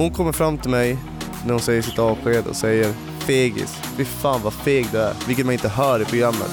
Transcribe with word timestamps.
Hon 0.00 0.10
kommer 0.10 0.32
fram 0.32 0.58
till 0.58 0.70
mig 0.70 0.98
när 1.44 1.52
hon 1.52 1.60
säger 1.60 1.82
sitt 1.82 1.98
avsked 1.98 2.46
och 2.46 2.56
säger 2.56 2.92
fegis. 3.18 3.74
Fy 3.96 4.04
fan 4.04 4.40
vad 4.42 4.52
feg 4.52 4.86
du 4.92 4.98
är. 4.98 5.14
Vilket 5.26 5.46
man 5.46 5.52
inte 5.52 5.68
hör 5.68 6.02
i 6.02 6.04
programmet. 6.04 6.50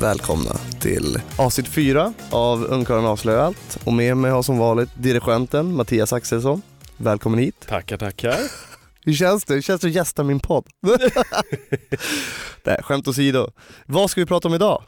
Välkomna 0.00 0.56
till 0.80 1.20
avsnitt 1.36 1.68
4 1.68 2.12
av 2.30 2.64
Ungkarlen 2.64 3.06
avslöjar 3.06 3.40
allt. 3.40 3.78
Och 3.84 3.92
med 3.92 4.16
mig 4.16 4.30
har 4.30 4.42
som 4.42 4.58
vanligt 4.58 4.90
dirigenten 4.94 5.74
Mattias 5.74 6.12
Axelsson. 6.12 6.62
Välkommen 6.96 7.38
hit. 7.38 7.66
Tackar, 7.68 7.96
tackar. 7.96 8.67
Hur 9.08 9.14
känns 9.14 9.44
det? 9.44 9.54
Hur 9.54 9.62
känns 9.62 9.80
det 9.80 9.88
att 9.88 9.94
gästa 9.94 10.24
min 10.24 10.40
podd? 10.40 10.66
Nej, 12.64 12.78
skämt 12.82 13.08
åsido. 13.08 13.50
Vad 13.86 14.10
ska 14.10 14.20
vi 14.20 14.26
prata 14.26 14.48
om 14.48 14.54
idag? 14.54 14.82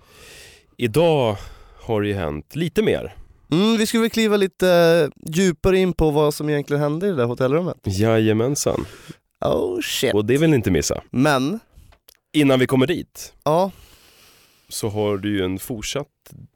Idag 0.76 1.36
har 1.80 2.02
det 2.02 2.08
ju 2.08 2.14
hänt 2.14 2.56
lite 2.56 2.82
mer. 2.82 3.14
Mm, 3.52 3.76
vi 3.76 3.86
ska 3.86 4.00
väl 4.00 4.10
kliva 4.10 4.36
lite 4.36 4.68
eh, 4.70 5.32
djupare 5.32 5.78
in 5.78 5.92
på 5.92 6.10
vad 6.10 6.34
som 6.34 6.48
egentligen 6.50 6.82
hände 6.82 7.06
i 7.06 7.10
det 7.10 7.16
där 7.16 7.24
hotellrummet. 7.24 7.76
Jajamensan. 7.84 8.84
Oh 9.44 9.80
shit. 9.80 10.14
Och 10.14 10.24
det 10.24 10.36
vill 10.36 10.50
ni 10.50 10.56
inte 10.56 10.70
missa. 10.70 11.02
Men, 11.10 11.60
Innan 12.32 12.58
vi 12.58 12.66
kommer 12.66 12.86
dit 12.86 13.32
ja 13.44 13.70
så 14.68 14.88
har 14.88 15.18
du 15.18 15.36
ju 15.36 15.44
en 15.44 15.58
fortsatt 15.58 16.06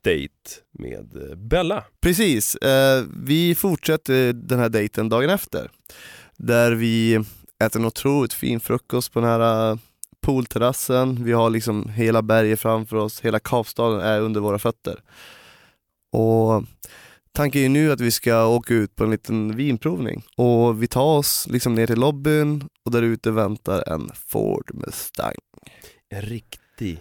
dejt 0.02 0.34
med 0.78 1.30
eh, 1.30 1.36
Bella. 1.36 1.84
precis. 2.00 2.56
Eh, 2.56 3.04
vi 3.24 3.54
fortsätter 3.54 4.32
den 4.32 4.58
här 4.58 4.68
dejten 4.68 5.08
dagen 5.08 5.30
efter. 5.30 5.70
Där 6.36 6.72
vi 6.72 7.24
äter 7.66 7.80
en 7.80 7.86
otroligt 7.86 8.32
fin 8.32 8.60
frukost 8.60 9.12
på 9.12 9.20
den 9.20 9.28
här 9.28 9.70
eh, 9.70 9.78
poolterrassen. 10.20 11.24
Vi 11.24 11.32
har 11.32 11.50
liksom 11.50 11.88
hela 11.88 12.22
berget 12.22 12.60
framför 12.60 12.96
oss, 12.96 13.20
hela 13.20 13.38
Kapstaden 13.38 14.00
är 14.00 14.20
under 14.20 14.40
våra 14.40 14.58
fötter. 14.58 15.00
Och 16.12 16.64
tanken 17.32 17.62
är 17.62 17.68
nu 17.68 17.92
att 17.92 18.00
vi 18.00 18.10
ska 18.10 18.46
åka 18.46 18.74
ut 18.74 18.96
på 18.96 19.04
en 19.04 19.10
liten 19.10 19.56
vinprovning. 19.56 20.22
Och 20.36 20.82
vi 20.82 20.86
tar 20.86 21.16
oss 21.18 21.46
liksom 21.50 21.74
ner 21.74 21.86
till 21.86 21.98
lobbyn 22.00 22.68
och 22.84 22.90
där 22.90 23.02
ute 23.02 23.30
väntar 23.30 23.88
en 23.92 24.10
Ford 24.26 24.70
Mustang. 24.74 25.34
En 26.10 26.22
riktig 26.22 27.00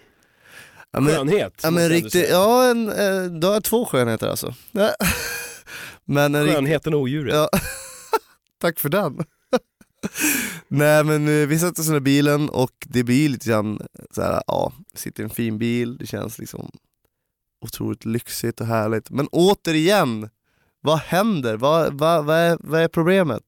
Ja, 0.92 1.00
men- 1.00 1.16
skönhet. 1.16 1.60
Ja 1.64 1.72
men 1.72 2.10
säga. 2.12 2.30
ja 2.30 2.66
en, 2.70 2.90
eh, 2.90 3.24
du 3.40 3.48
har 3.48 3.62
två 3.62 3.86
skönheter 3.86 4.28
alltså. 4.28 4.54
men 6.06 6.36
en 6.36 6.48
Skönheten 6.54 6.94
och 6.94 7.00
odjuret. 7.02 7.36
Ja. 7.36 7.50
Tack 8.62 8.80
för 8.80 8.90
den. 8.90 9.24
Nej 10.76 11.04
men 11.04 11.28
eh, 11.28 11.48
vi 11.48 11.60
sätter 11.60 11.82
oss 11.82 11.90
i 11.90 12.00
bilen 12.00 12.50
och 12.50 12.72
det 12.80 13.04
blir 13.04 13.30
lite 13.30 13.50
grann 13.50 13.82
så 14.12 14.22
här, 14.22 14.44
ja, 14.48 14.74
sitter 14.94 15.24
i 15.24 15.26
en 15.26 15.30
fin 15.30 15.58
bil, 15.58 15.98
det 15.98 16.06
känns 16.06 16.40
liksom 16.40 16.72
otroligt 17.62 18.06
lyxigt 18.06 18.62
och 18.62 18.68
härligt. 18.68 19.10
Men 19.10 19.28
återigen, 19.28 20.30
vad 20.82 21.00
händer? 21.00 21.58
Vad, 21.58 21.94
vad, 22.00 22.26
vad, 22.26 22.38
är, 22.38 22.58
vad 22.60 22.82
är 22.82 22.88
problemet? 22.88 23.44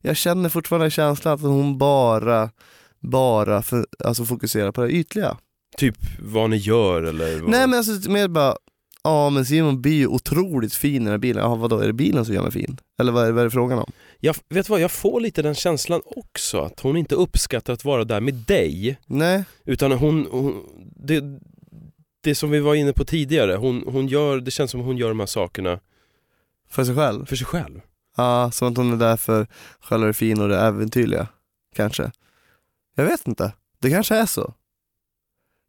Jag 0.00 0.16
känner 0.16 0.48
fortfarande 0.48 0.90
känslan 0.90 1.34
att 1.34 1.40
hon 1.40 1.78
bara, 1.78 2.50
bara 3.00 3.62
för, 3.62 3.86
alltså 4.04 4.24
fokuserar 4.24 4.72
på 4.72 4.82
det 4.82 4.90
ytliga. 4.90 5.36
Typ 5.76 5.96
vad 6.20 6.50
ni 6.50 6.56
gör 6.56 7.02
eller 7.02 7.40
vad... 7.40 7.50
Nej 7.50 7.66
men 7.66 7.78
alltså 7.78 8.10
mer 8.10 8.28
bara, 8.28 8.56
ja 9.04 9.30
men 9.30 9.44
Simon 9.44 9.82
blir 9.82 9.92
ju 9.92 10.06
otroligt 10.06 10.74
fin 10.74 10.94
i 10.94 10.98
den 10.98 11.08
här 11.08 11.18
bilen. 11.18 11.42
Ja 11.42 11.54
vadå, 11.54 11.78
är 11.78 11.86
det 11.86 11.92
bilen 11.92 12.24
som 12.24 12.34
gör 12.34 12.42
mig 12.42 12.52
fin? 12.52 12.78
Eller 13.00 13.12
vad 13.12 13.26
är, 13.26 13.32
vad 13.32 13.40
är 13.40 13.44
det 13.44 13.50
frågan 13.50 13.78
om? 13.78 13.92
Jag, 14.20 14.36
vet 14.48 14.68
vad, 14.68 14.80
jag 14.80 14.90
får 14.90 15.20
lite 15.20 15.42
den 15.42 15.54
känslan 15.54 16.00
också. 16.04 16.60
Att 16.60 16.80
hon 16.80 16.96
inte 16.96 17.14
uppskattar 17.14 17.72
att 17.72 17.84
vara 17.84 18.04
där 18.04 18.20
med 18.20 18.34
dig. 18.34 18.98
Nej, 19.06 19.44
Utan 19.64 19.92
hon, 19.92 20.26
hon 20.30 20.66
det, 20.96 21.24
det 22.20 22.34
som 22.34 22.50
vi 22.50 22.60
var 22.60 22.74
inne 22.74 22.92
på 22.92 23.04
tidigare, 23.04 23.54
hon, 23.54 23.84
hon 23.86 24.06
gör, 24.06 24.40
det 24.40 24.50
känns 24.50 24.70
som 24.70 24.80
hon 24.80 24.96
gör 24.96 25.08
de 25.08 25.20
här 25.20 25.26
sakerna 25.26 25.80
för 26.68 26.84
sig 26.84 26.94
själv. 26.94 27.26
för 27.26 27.36
sig 27.36 27.46
själv. 27.46 27.80
Ja, 28.16 28.50
som 28.50 28.68
att 28.68 28.76
hon 28.76 28.92
är 28.92 28.96
där 28.96 29.16
för 29.16 29.46
själva 29.80 30.06
det 30.06 30.12
fina 30.12 30.42
och 30.42 30.48
det 30.48 30.60
äventyrliga. 30.60 31.26
Kanske. 31.76 32.10
Jag 32.94 33.04
vet 33.04 33.26
inte. 33.26 33.52
Det 33.78 33.90
kanske 33.90 34.14
är 34.14 34.26
så. 34.26 34.54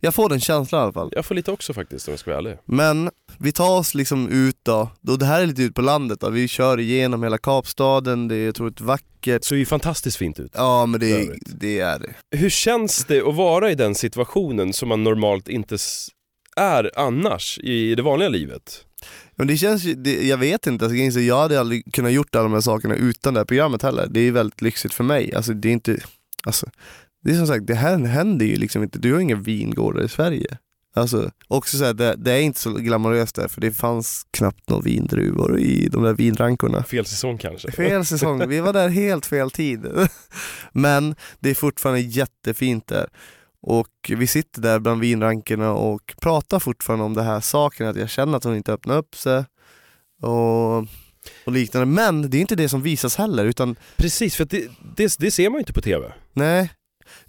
Jag 0.06 0.14
får 0.14 0.30
den 0.30 0.40
känslan 0.40 0.82
i 0.82 0.84
alla 0.84 0.94
fall. 0.94 1.10
Jag 1.12 1.26
får 1.26 1.36
lite 1.36 1.52
också 1.52 1.74
faktiskt 1.74 2.08
om 2.08 2.12
jag 2.12 2.20
ska 2.20 2.32
vara 2.32 2.38
ärlig. 2.38 2.58
Men 2.66 3.10
vi 3.40 3.52
tar 3.52 3.78
oss 3.78 3.96
liksom 3.96 4.30
ut 4.30 4.58
då, 4.64 4.90
och 5.08 5.20
det 5.20 5.26
här 5.26 5.42
är 5.42 5.46
lite 5.46 5.64
ut 5.64 5.76
på 5.76 5.82
landet 5.82 6.20
då. 6.20 6.30
vi 6.30 6.48
kör 6.48 6.80
igenom 6.80 7.24
hela 7.24 7.38
Kapstaden, 7.38 8.28
det 8.28 8.36
är 8.36 8.50
otroligt 8.50 8.82
vackert. 8.82 9.42
Det 9.42 9.46
såg 9.46 9.58
ju 9.58 9.66
fantastiskt 9.66 10.18
fint 10.18 10.40
ut. 10.40 10.52
Ja 10.56 10.86
men 10.86 11.00
det, 11.00 11.12
Övrigt. 11.12 11.44
det 11.46 11.80
är 11.80 12.00
det. 12.00 12.38
Hur 12.38 12.50
känns 12.50 13.06
det 13.06 13.22
att 13.22 13.36
vara 13.36 13.72
i 13.72 13.76
den 13.76 13.96
situationen 13.96 14.74
som 14.74 14.90
man 14.90 15.04
normalt 15.04 15.48
inte 15.48 15.78
är 16.56 16.92
annars 16.96 17.60
i 17.60 17.96
det 17.96 18.02
vanliga 18.02 18.30
livet? 18.30 18.86
Men 19.36 19.48
det 19.48 19.58
känns 19.58 19.84
ju, 19.84 19.94
det, 19.94 20.28
jag 20.28 20.38
vet 20.38 20.68
inte, 20.68 20.86
alltså, 20.86 20.98
är 20.98 21.12
så 21.12 21.20
jag 21.20 21.40
hade 21.40 21.60
aldrig 21.60 21.94
kunnat 21.94 22.12
gjort 22.12 22.36
alla 22.36 22.44
de 22.44 22.54
här 22.54 22.62
sakerna 22.62 22.96
utan 22.96 23.34
det 23.34 23.40
här 23.40 23.46
programmet 23.46 23.82
heller. 23.82 24.08
Det 24.10 24.20
är 24.20 24.32
väldigt 24.32 24.62
lyxigt 24.62 24.94
för 24.94 25.04
mig. 25.04 25.34
Alltså 25.36 25.54
det 25.54 25.70
är 25.70 25.74
inte, 25.74 25.98
alltså, 26.46 26.68
det 27.24 27.32
är 27.32 27.36
som 27.36 27.48
sagt, 27.48 27.68
det 27.68 27.76
här 27.76 27.98
händer 27.98 28.46
ju 28.46 28.56
liksom 28.56 28.84
inte. 28.84 29.00
Du 29.00 29.14
har 29.14 29.20
inga 29.20 29.36
vingårdar 29.36 30.04
i 30.04 30.10
Sverige. 30.10 30.58
Alltså, 30.96 31.32
också 31.48 31.78
så 31.78 31.86
här, 31.86 31.94
det, 31.94 32.16
det 32.16 32.32
är 32.32 32.42
inte 32.42 32.60
så 32.60 32.74
glamoröst 32.74 33.36
där 33.36 33.48
för 33.48 33.62
det 33.62 33.72
fanns 33.72 34.28
knappt 34.32 34.70
några 34.70 34.82
vindruvor 34.82 35.60
i 35.60 35.90
de 35.92 36.04
där 36.04 36.14
vinrankorna. 36.14 36.84
Fel 36.84 37.06
säsong 37.06 37.38
kanske? 37.38 37.72
Fel 37.72 38.06
säsong, 38.06 38.48
vi 38.48 38.60
var 38.60 38.74
där 38.74 38.90
helt 38.90 39.26
fel 39.26 39.52
tid. 39.52 39.88
Men 40.72 41.16
det 41.40 41.50
är 41.50 41.56
fortfarande 41.56 42.02
jättefint 42.02 42.88
där. 42.88 43.08
Och 43.62 44.12
vi 44.18 44.28
sitter 44.28 44.62
där 44.62 44.80
bland 44.80 45.02
vinrankerna 45.02 45.72
och 45.72 46.14
pratar 46.22 46.60
fortfarande 46.60 47.06
om 47.06 47.14
det 47.14 47.24
här 47.24 47.40
saken, 47.40 47.88
att 47.88 47.96
jag 47.96 48.10
känner 48.10 48.38
att 48.38 48.44
hon 48.44 48.56
inte 48.56 48.74
öppnar 48.74 48.98
upp 48.98 49.16
sig 49.16 49.46
och, 50.22 50.78
och 51.46 51.52
liknande. 51.52 51.86
Men 51.86 52.30
det 52.30 52.38
är 52.38 52.42
inte 52.42 52.56
det 52.56 52.70
som 52.70 52.82
visas 52.82 53.16
heller, 53.16 53.46
utan 53.46 53.76
Precis, 53.98 54.36
för 54.36 54.46
det, 54.46 54.68
det, 54.96 55.16
det 55.20 55.32
ser 55.32 55.50
man 55.50 55.58
ju 55.58 55.60
inte 55.60 55.74
på 55.74 55.82
TV. 55.82 56.14
nej. 56.34 56.72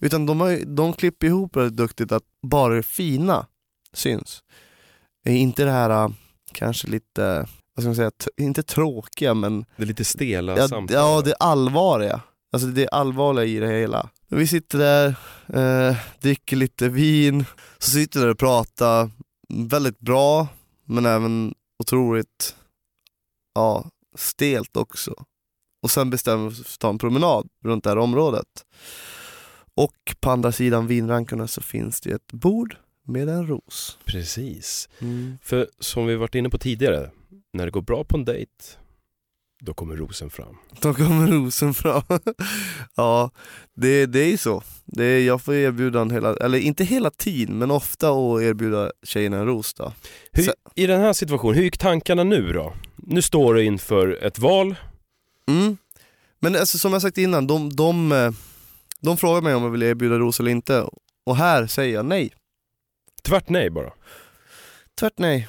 Utan 0.00 0.26
de, 0.26 0.40
har, 0.40 0.64
de 0.66 0.92
klipper 0.92 1.26
ihop 1.26 1.52
det 1.54 1.70
duktigt 1.70 2.12
att 2.12 2.22
bara 2.42 2.74
det 2.74 2.82
fina 2.82 3.46
syns. 3.92 4.42
Eh, 5.26 5.40
Inte 5.42 5.64
det 5.64 5.70
här 5.70 5.90
äh, 6.04 6.08
kanske 6.52 6.88
lite, 6.88 7.46
vad 7.74 7.82
ska 7.82 7.88
man 7.88 7.96
säga, 7.96 8.10
inte 8.36 8.62
tråkiga 8.62 9.34
men 9.34 9.64
Det 9.76 9.82
är 9.82 9.86
lite 9.86 10.04
stela 10.04 10.56
Ja, 10.58 10.68
samtal. 10.68 10.94
ja 10.96 11.22
det 11.24 11.34
allvarliga. 11.34 12.20
Alltså 12.52 12.68
det 12.68 12.88
allvarliga 12.88 13.44
i 13.44 13.58
det 13.58 13.66
hela. 13.80 14.08
Vi 14.28 14.46
sitter 14.46 14.78
där, 14.78 15.06
eh, 15.88 15.96
dricker 16.20 16.56
lite 16.56 16.88
vin, 16.88 17.44
så 17.78 17.90
sitter 17.90 18.20
vi 18.20 18.24
där 18.26 18.32
och 18.32 18.38
pratar 18.38 19.10
väldigt 19.54 19.98
bra 19.98 20.48
men 20.84 21.06
även 21.06 21.54
otroligt 21.82 22.56
ja, 23.54 23.84
stelt 24.16 24.76
också. 24.76 25.14
Och 25.82 25.90
sen 25.90 26.10
bestämmer 26.10 26.44
vi 26.44 26.50
oss 26.50 26.56
för 26.56 26.72
att 26.74 26.78
ta 26.78 26.88
en 26.88 26.98
promenad 26.98 27.48
runt 27.64 27.84
det 27.84 27.90
här 27.90 27.98
området. 27.98 28.46
Och 29.76 30.16
på 30.20 30.30
andra 30.30 30.52
sidan 30.52 30.86
vinrankorna 30.86 31.46
så 31.46 31.60
finns 31.62 32.00
det 32.00 32.10
ett 32.10 32.32
bord 32.32 32.76
med 33.06 33.28
en 33.28 33.46
ros. 33.46 33.98
Precis. 34.04 34.88
För 35.42 35.68
som 35.78 36.06
vi 36.06 36.16
varit 36.16 36.34
inne 36.34 36.48
på 36.50 36.58
tidigare, 36.58 37.10
när 37.52 37.64
det 37.64 37.70
går 37.70 37.82
bra 37.82 38.04
på 38.04 38.16
en 38.16 38.24
dejt, 38.24 38.50
då 39.60 39.74
kommer 39.74 39.96
rosen 39.96 40.30
fram. 40.30 40.56
Då 40.80 40.94
kommer 40.94 41.26
rosen 41.26 41.74
fram. 41.74 42.02
ja, 42.94 43.30
det, 43.74 44.06
det 44.06 44.20
är 44.20 44.28
ju 44.28 44.36
så. 44.36 44.62
Det 44.84 45.04
är, 45.04 45.26
jag 45.26 45.42
får 45.42 45.54
erbjuda 45.54 46.00
en 46.00 46.10
hela, 46.10 46.36
eller 46.36 46.58
inte 46.58 46.84
hela 46.84 47.10
tiden, 47.10 47.58
men 47.58 47.70
ofta 47.70 48.08
att 48.10 48.42
erbjuda 48.42 48.92
tjejerna 49.02 49.36
en 49.38 49.46
ros 49.46 49.74
då. 49.74 49.92
Hur, 50.32 50.42
Så- 50.42 50.52
I 50.74 50.86
den 50.86 51.00
här 51.00 51.12
situationen, 51.12 51.54
hur 51.56 51.64
gick 51.64 51.78
tankarna 51.78 52.24
nu 52.24 52.52
då? 52.52 52.72
Nu 52.96 53.22
står 53.22 53.54
du 53.54 53.64
inför 53.64 54.18
ett 54.24 54.38
val. 54.38 54.74
Mm. 55.48 55.76
Men 56.40 56.56
alltså, 56.56 56.78
som 56.78 56.92
jag 56.92 57.02
sagt 57.02 57.18
innan, 57.18 57.46
de, 57.46 57.76
de, 57.76 58.12
eh, 58.12 58.30
de 59.04 59.16
frågar 59.16 59.42
mig 59.42 59.54
om 59.54 59.62
jag 59.62 59.70
vill 59.70 59.82
erbjuda 59.82 60.18
ros 60.18 60.40
eller 60.40 60.50
inte. 60.50 60.88
Och 61.26 61.36
här 61.36 61.66
säger 61.66 61.94
jag 61.94 62.06
nej. 62.06 62.34
Tvärt 63.22 63.48
nej 63.48 63.70
bara. 63.70 63.92
Tvärt 65.00 65.18
nej. 65.18 65.48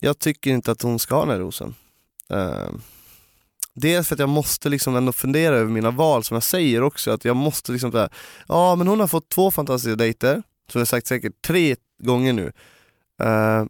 Jag 0.00 0.18
tycker 0.18 0.50
inte 0.50 0.72
att 0.72 0.82
hon 0.82 0.98
ska 0.98 1.14
ha 1.14 1.22
den 1.22 1.30
här 1.30 1.38
rosen. 1.38 1.74
Uh, 2.32 2.70
dels 3.74 4.08
för 4.08 4.14
att 4.14 4.20
jag 4.20 4.28
måste 4.28 4.68
liksom 4.68 4.96
ändå 4.96 5.12
fundera 5.12 5.56
över 5.56 5.70
mina 5.70 5.90
val, 5.90 6.24
som 6.24 6.34
jag 6.34 6.42
säger 6.42 6.82
också, 6.82 7.10
att 7.10 7.24
jag 7.24 7.36
måste 7.36 7.72
liksom 7.72 7.92
såhär, 7.92 8.08
ja 8.48 8.76
men 8.76 8.88
hon 8.88 9.00
har 9.00 9.06
fått 9.06 9.28
två 9.28 9.50
fantastiska 9.50 9.96
dejter, 9.96 10.42
som 10.68 10.78
jag 10.78 10.88
sagt 10.88 11.06
säkert 11.06 11.42
tre 11.42 11.76
gånger 12.02 12.32
nu. 12.32 12.52
Uh, 13.22 13.66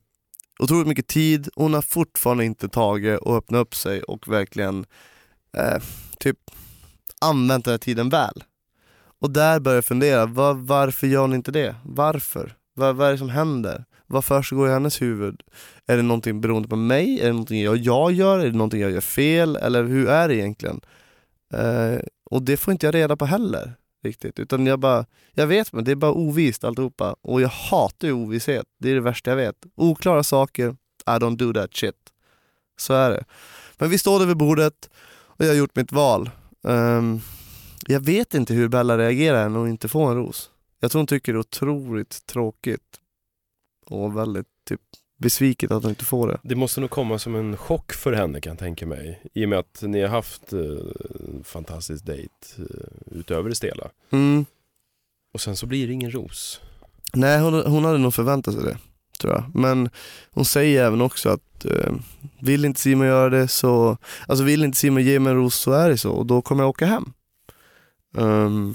otroligt 0.58 0.88
mycket 0.88 1.06
tid, 1.06 1.48
hon 1.54 1.74
har 1.74 1.82
fortfarande 1.82 2.44
inte 2.44 2.68
tagit 2.68 3.20
och 3.20 3.36
öppnat 3.36 3.60
upp 3.60 3.74
sig 3.74 4.02
och 4.02 4.28
verkligen 4.28 4.86
eh, 5.56 5.82
typ 6.18 6.38
använt 7.20 7.64
den 7.64 7.72
här 7.72 7.78
tiden 7.78 8.08
väl. 8.08 8.44
Och 9.22 9.30
där 9.30 9.60
börjar 9.60 9.76
jag 9.76 9.84
fundera, 9.84 10.26
var, 10.26 10.54
varför 10.54 11.06
gör 11.06 11.20
hon 11.20 11.34
inte 11.34 11.50
det? 11.50 11.74
Varför? 11.84 12.54
Vad, 12.74 12.96
vad 12.96 13.08
är 13.08 13.12
det 13.12 13.18
som 13.18 13.28
händer? 13.28 13.84
Vad 14.06 14.24
försiggår 14.24 14.68
i 14.68 14.72
hennes 14.72 15.02
huvud? 15.02 15.42
Är 15.86 15.96
det 15.96 16.02
någonting 16.02 16.40
beroende 16.40 16.68
på 16.68 16.76
mig? 16.76 17.20
Är 17.20 17.26
det 17.26 17.32
någonting 17.32 17.62
jag, 17.62 17.76
jag 17.76 18.12
gör? 18.12 18.38
Är 18.38 18.44
det 18.44 18.52
någonting 18.52 18.80
jag 18.80 18.90
gör 18.90 19.00
fel? 19.00 19.56
Eller 19.56 19.84
hur 19.84 20.08
är 20.08 20.28
det 20.28 20.34
egentligen? 20.34 20.80
Eh, 21.54 21.98
och 22.30 22.42
det 22.42 22.56
får 22.56 22.72
inte 22.72 22.86
jag 22.86 22.94
reda 22.94 23.16
på 23.16 23.24
heller. 23.24 23.74
riktigt. 24.04 24.38
Utan 24.38 24.66
jag 24.66 24.78
bara, 24.78 25.06
jag 25.32 25.46
vet 25.46 25.72
men 25.72 25.84
det 25.84 25.90
är 25.90 25.96
bara 25.96 26.12
ovist 26.12 26.64
alltihopa. 26.64 27.16
Och 27.22 27.40
jag 27.40 27.48
hatar 27.48 28.08
ju 28.08 28.12
ovisshet. 28.12 28.66
Det 28.80 28.90
är 28.90 28.94
det 28.94 29.00
värsta 29.00 29.30
jag 29.30 29.36
vet. 29.36 29.56
Oklara 29.74 30.22
saker, 30.22 30.76
I 31.06 31.10
don't 31.10 31.36
do 31.36 31.52
that 31.52 31.76
shit. 31.76 31.96
Så 32.78 32.94
är 32.94 33.10
det. 33.10 33.24
Men 33.78 33.90
vi 33.90 33.98
står 33.98 34.18
där 34.18 34.26
vid 34.26 34.36
bordet 34.36 34.90
och 35.14 35.44
jag 35.44 35.48
har 35.48 35.56
gjort 35.56 35.76
mitt 35.76 35.92
val. 35.92 36.30
Um, 36.62 37.20
jag 37.86 38.00
vet 38.00 38.34
inte 38.34 38.54
hur 38.54 38.68
Bella 38.68 38.98
reagerar 38.98 39.48
när 39.48 39.58
hon 39.58 39.68
inte 39.68 39.88
får 39.88 40.10
en 40.10 40.16
ros. 40.16 40.50
Jag 40.80 40.90
tror 40.90 40.98
hon 40.98 41.06
tycker 41.06 41.32
det 41.32 41.36
är 41.36 41.40
otroligt 41.40 42.26
tråkigt 42.26 43.00
och 43.86 44.16
väldigt 44.16 44.46
typ 44.68 44.80
besviket 45.18 45.70
att 45.70 45.82
hon 45.82 45.90
inte 45.90 46.04
får 46.04 46.28
det. 46.28 46.38
Det 46.42 46.54
måste 46.54 46.80
nog 46.80 46.90
komma 46.90 47.18
som 47.18 47.34
en 47.34 47.56
chock 47.56 47.92
för 47.92 48.12
henne 48.12 48.40
kan 48.40 48.50
jag 48.50 48.58
tänka 48.58 48.86
mig. 48.86 49.22
I 49.34 49.44
och 49.44 49.48
med 49.48 49.58
att 49.58 49.82
ni 49.82 50.00
har 50.00 50.08
haft 50.08 50.52
eh, 50.52 50.60
fantastisk 51.44 52.04
dejt 52.04 52.32
eh, 52.58 52.64
utöver 53.18 53.48
det 53.48 53.54
stela. 53.54 53.90
Mm. 54.10 54.46
Och 55.34 55.40
sen 55.40 55.56
så 55.56 55.66
blir 55.66 55.86
det 55.86 55.92
ingen 55.92 56.10
ros. 56.10 56.60
Nej, 57.14 57.40
hon, 57.40 57.54
hon 57.66 57.84
hade 57.84 57.98
nog 57.98 58.14
förväntat 58.14 58.54
sig 58.54 58.64
det, 58.64 58.78
tror 59.18 59.32
jag. 59.32 59.44
Men 59.54 59.90
hon 60.30 60.44
säger 60.44 60.84
även 60.84 61.00
också 61.00 61.28
att 61.28 61.64
eh, 61.64 61.92
vill 62.40 62.64
inte 62.64 62.80
Simon 62.80 63.06
göra 63.06 63.30
det 63.30 63.48
så, 63.48 63.96
alltså 64.28 64.44
vill 64.44 64.64
inte 64.64 64.78
Simon 64.78 65.02
ge 65.02 65.20
mig 65.20 65.30
en 65.30 65.36
ros 65.36 65.54
så 65.54 65.72
är 65.72 65.88
det 65.88 65.98
så 65.98 66.10
och 66.10 66.26
då 66.26 66.42
kommer 66.42 66.62
jag 66.62 66.70
åka 66.70 66.86
hem. 66.86 67.12
Um, 68.12 68.74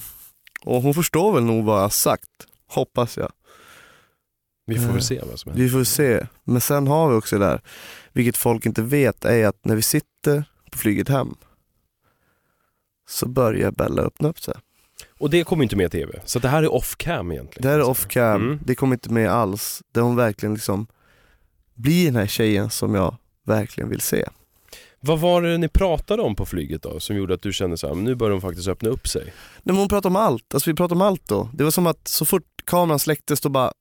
och 0.65 0.81
hon 0.81 0.93
förstår 0.93 1.33
väl 1.33 1.43
nog 1.43 1.65
vad 1.65 1.81
jag 1.83 1.93
sagt, 1.93 2.29
hoppas 2.67 3.17
jag. 3.17 3.31
Vi 4.65 4.75
får 4.75 4.83
Eh, 4.87 4.91
väl 4.93 5.01
se 5.03 5.21
vad 5.29 5.39
som 5.39 5.51
händer. 5.51 5.63
Vi 5.65 5.69
får 5.71 5.83
se. 5.83 6.27
Men 6.43 6.61
sen 6.61 6.87
har 6.87 7.09
vi 7.09 7.15
också 7.15 7.39
det 7.39 7.45
där, 7.45 7.61
vilket 8.13 8.37
folk 8.37 8.65
inte 8.65 8.81
vet, 8.81 9.25
är 9.25 9.47
att 9.47 9.65
när 9.65 9.75
vi 9.75 9.81
sitter 9.81 10.43
på 10.71 10.77
flyget 10.77 11.09
hem 11.09 11.35
så 13.09 13.27
börjar 13.27 13.71
Bella 13.71 14.01
öppna 14.01 14.29
upp 14.29 14.39
sig. 14.39 14.53
Och 15.19 15.29
det 15.29 15.43
kommer 15.43 15.63
inte 15.63 15.75
med 15.75 15.85
i 15.85 15.89
tv. 15.89 16.21
Så 16.25 16.39
det 16.39 16.47
här 16.47 16.63
är 16.63 16.73
off 16.73 16.95
cam 16.97 17.31
egentligen. 17.31 17.61
Det 17.63 17.69
här 17.73 17.79
är 17.79 17.83
off 17.89 18.07
cam, 18.07 18.41
Mm. 18.41 18.59
det 18.65 18.75
kommer 18.75 18.95
inte 18.95 19.13
med 19.13 19.29
alls. 19.31 19.83
Där 19.91 20.01
hon 20.01 20.15
verkligen 20.15 20.53
liksom 20.53 20.87
blir 21.73 22.05
den 22.05 22.15
här 22.15 22.27
tjejen 22.27 22.69
som 22.69 22.95
jag 22.95 23.15
verkligen 23.45 23.89
vill 23.89 24.01
se. 24.01 24.27
Vad 24.99 25.19
var 25.19 25.41
det 25.41 25.57
ni 25.57 25.67
pratade 25.67 26.21
om 26.21 26.35
på 26.35 26.45
flyget 26.45 26.81
då 26.81 26.99
som 26.99 27.15
gjorde 27.15 27.33
att 27.33 27.41
du 27.41 27.53
kände 27.53 27.77
så 27.77 27.87
här, 27.87 27.95
men 27.95 28.03
nu 28.03 28.15
börjar 28.15 28.31
hon 28.31 28.41
faktiskt 28.41 28.67
öppna 28.67 28.89
upp 28.89 29.07
sig? 29.07 29.23
Nej, 29.23 29.33
men 29.63 29.75
hon 29.75 29.87
pratade 29.87 30.07
om 30.07 30.15
allt, 30.15 30.53
alltså 30.53 30.69
vi 30.69 30.75
pratade 30.75 30.95
om 30.95 31.01
allt 31.01 31.27
då. 31.27 31.49
Det 31.53 31.63
var 31.63 31.71
som 31.71 31.87
att 31.87 32.07
så 32.07 32.25
fort 32.25 32.65
kameran 32.65 32.99
släcktes 32.99 33.41
då 33.41 33.49
bara 33.49 33.71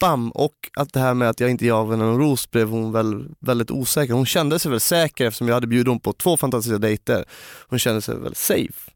bam! 0.00 0.30
Och 0.30 0.54
att 0.76 0.92
det 0.92 1.00
här 1.00 1.14
med 1.14 1.28
att 1.28 1.40
jag 1.40 1.50
inte 1.50 1.66
gav 1.66 1.90
henne 1.90 2.04
någon 2.04 2.20
ros 2.20 2.50
blev 2.50 2.68
hon 2.68 2.92
väl, 2.92 3.28
väldigt 3.38 3.70
osäker. 3.70 4.14
Hon 4.14 4.26
kände 4.26 4.58
sig 4.58 4.70
väl 4.70 4.80
säker 4.80 5.26
eftersom 5.26 5.48
jag 5.48 5.54
hade 5.54 5.66
bjudit 5.66 5.88
hon 5.88 6.00
på 6.00 6.12
två 6.12 6.36
fantastiska 6.36 6.78
dejter. 6.78 7.24
Hon 7.68 7.78
kände 7.78 8.02
sig 8.02 8.18
väl 8.18 8.34
safe. 8.34 8.90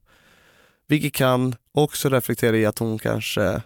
Vilket 0.89 1.13
kan 1.13 1.55
också 1.73 2.09
reflektera 2.09 2.57
i 2.57 2.67
att 2.67 2.79
hon 2.79 2.99
kanske 2.99 3.63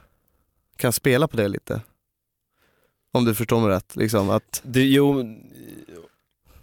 kan 0.76 0.92
spela 0.92 1.28
på 1.28 1.36
det 1.36 1.48
lite. 1.48 1.80
Om 3.12 3.24
du 3.24 3.34
förstår 3.34 3.60
mig 3.60 3.70
rätt. 3.70 3.96
Liksom 3.96 4.30
att, 4.30 4.62
Det, 4.64 4.84
jo, 4.84 5.36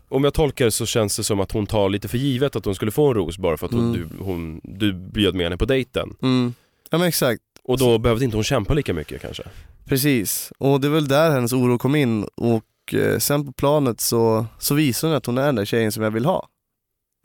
om 0.10 0.24
jag 0.24 0.34
tolkar 0.34 0.66
det 0.66 0.72
så 0.72 0.86
känns 0.86 1.18
det 1.18 1.24
som 1.24 1.40
att 1.40 1.52
hon 1.52 1.66
tar 1.66 1.90
lite 1.90 2.08
för 2.08 2.18
givet 2.18 2.56
att 2.56 2.66
hon 2.66 2.76
skulle 2.76 2.92
få 2.92 3.08
en 3.08 3.14
ros 3.14 3.38
bara 3.38 3.58
för 3.58 3.66
att 3.66 3.72
hon, 3.74 3.96
Mm. 3.96 4.10
du, 4.18 4.24
hon, 4.24 4.62
du 4.64 4.94
bjöd 4.94 5.36
med 5.36 5.46
henne 5.46 5.58
på 5.58 5.66
dejten. 5.66 6.16
mm, 6.22 6.54
ja 6.90 6.98
men 6.98 7.08
exakt. 7.08 7.42
Och 7.64 7.78
då 7.78 7.98
behövde 7.98 8.26
inte 8.26 8.38
hon 8.38 8.44
kämpa 8.44 8.74
lika 8.74 8.94
mycket 8.94 9.22
kanske. 9.22 9.44
Precis, 9.86 10.52
och 10.58 10.82
det 10.82 10.88
är 10.88 10.92
väl 10.92 11.08
där 11.08 11.32
hennes 11.32 11.54
oro 11.54 11.78
kom 11.78 11.96
in 11.96 12.24
och 12.24 12.94
eh, 12.94 13.18
sen 13.20 13.46
på 13.46 13.52
planet 13.52 14.02
så, 14.02 14.46
så 14.60 14.76
visar 14.76 15.08
hon 15.08 15.18
att 15.18 15.26
hon 15.26 15.38
är 15.38 15.46
den 15.46 15.56
där 15.56 15.66
tjejen 15.66 15.92
som 15.92 16.04
jag 16.04 16.12
vill 16.12 16.26
ha. 16.26 16.48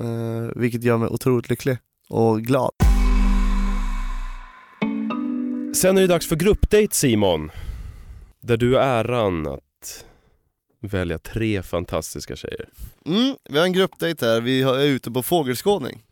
Eh, 0.00 0.50
vilket 0.60 0.82
gör 0.84 0.98
mig 0.98 1.08
otroligt 1.08 1.50
lycklig 1.50 1.76
och 2.08 2.42
glad. 2.42 2.70
Sen 5.74 5.96
är 5.96 6.00
det 6.00 6.06
dags 6.06 6.28
för 6.28 6.36
gruppdate 6.36 6.88
Simon. 6.90 7.50
Där 8.42 8.56
du 8.56 8.74
har 8.74 8.80
äran 8.82 9.46
att 9.46 9.60
välja 10.82 11.18
tre 11.18 11.62
fantastiska 11.62 12.36
tjejer. 12.36 12.68
Mm, 13.06 13.36
vi 13.50 13.58
har 13.58 13.64
en 13.64 13.72
gruppdejt 13.72 14.26
här, 14.26 14.40
vi 14.40 14.62
är 14.62 14.84
ute 14.84 15.10
på 15.10 15.22
fågelskådning. 15.22 16.02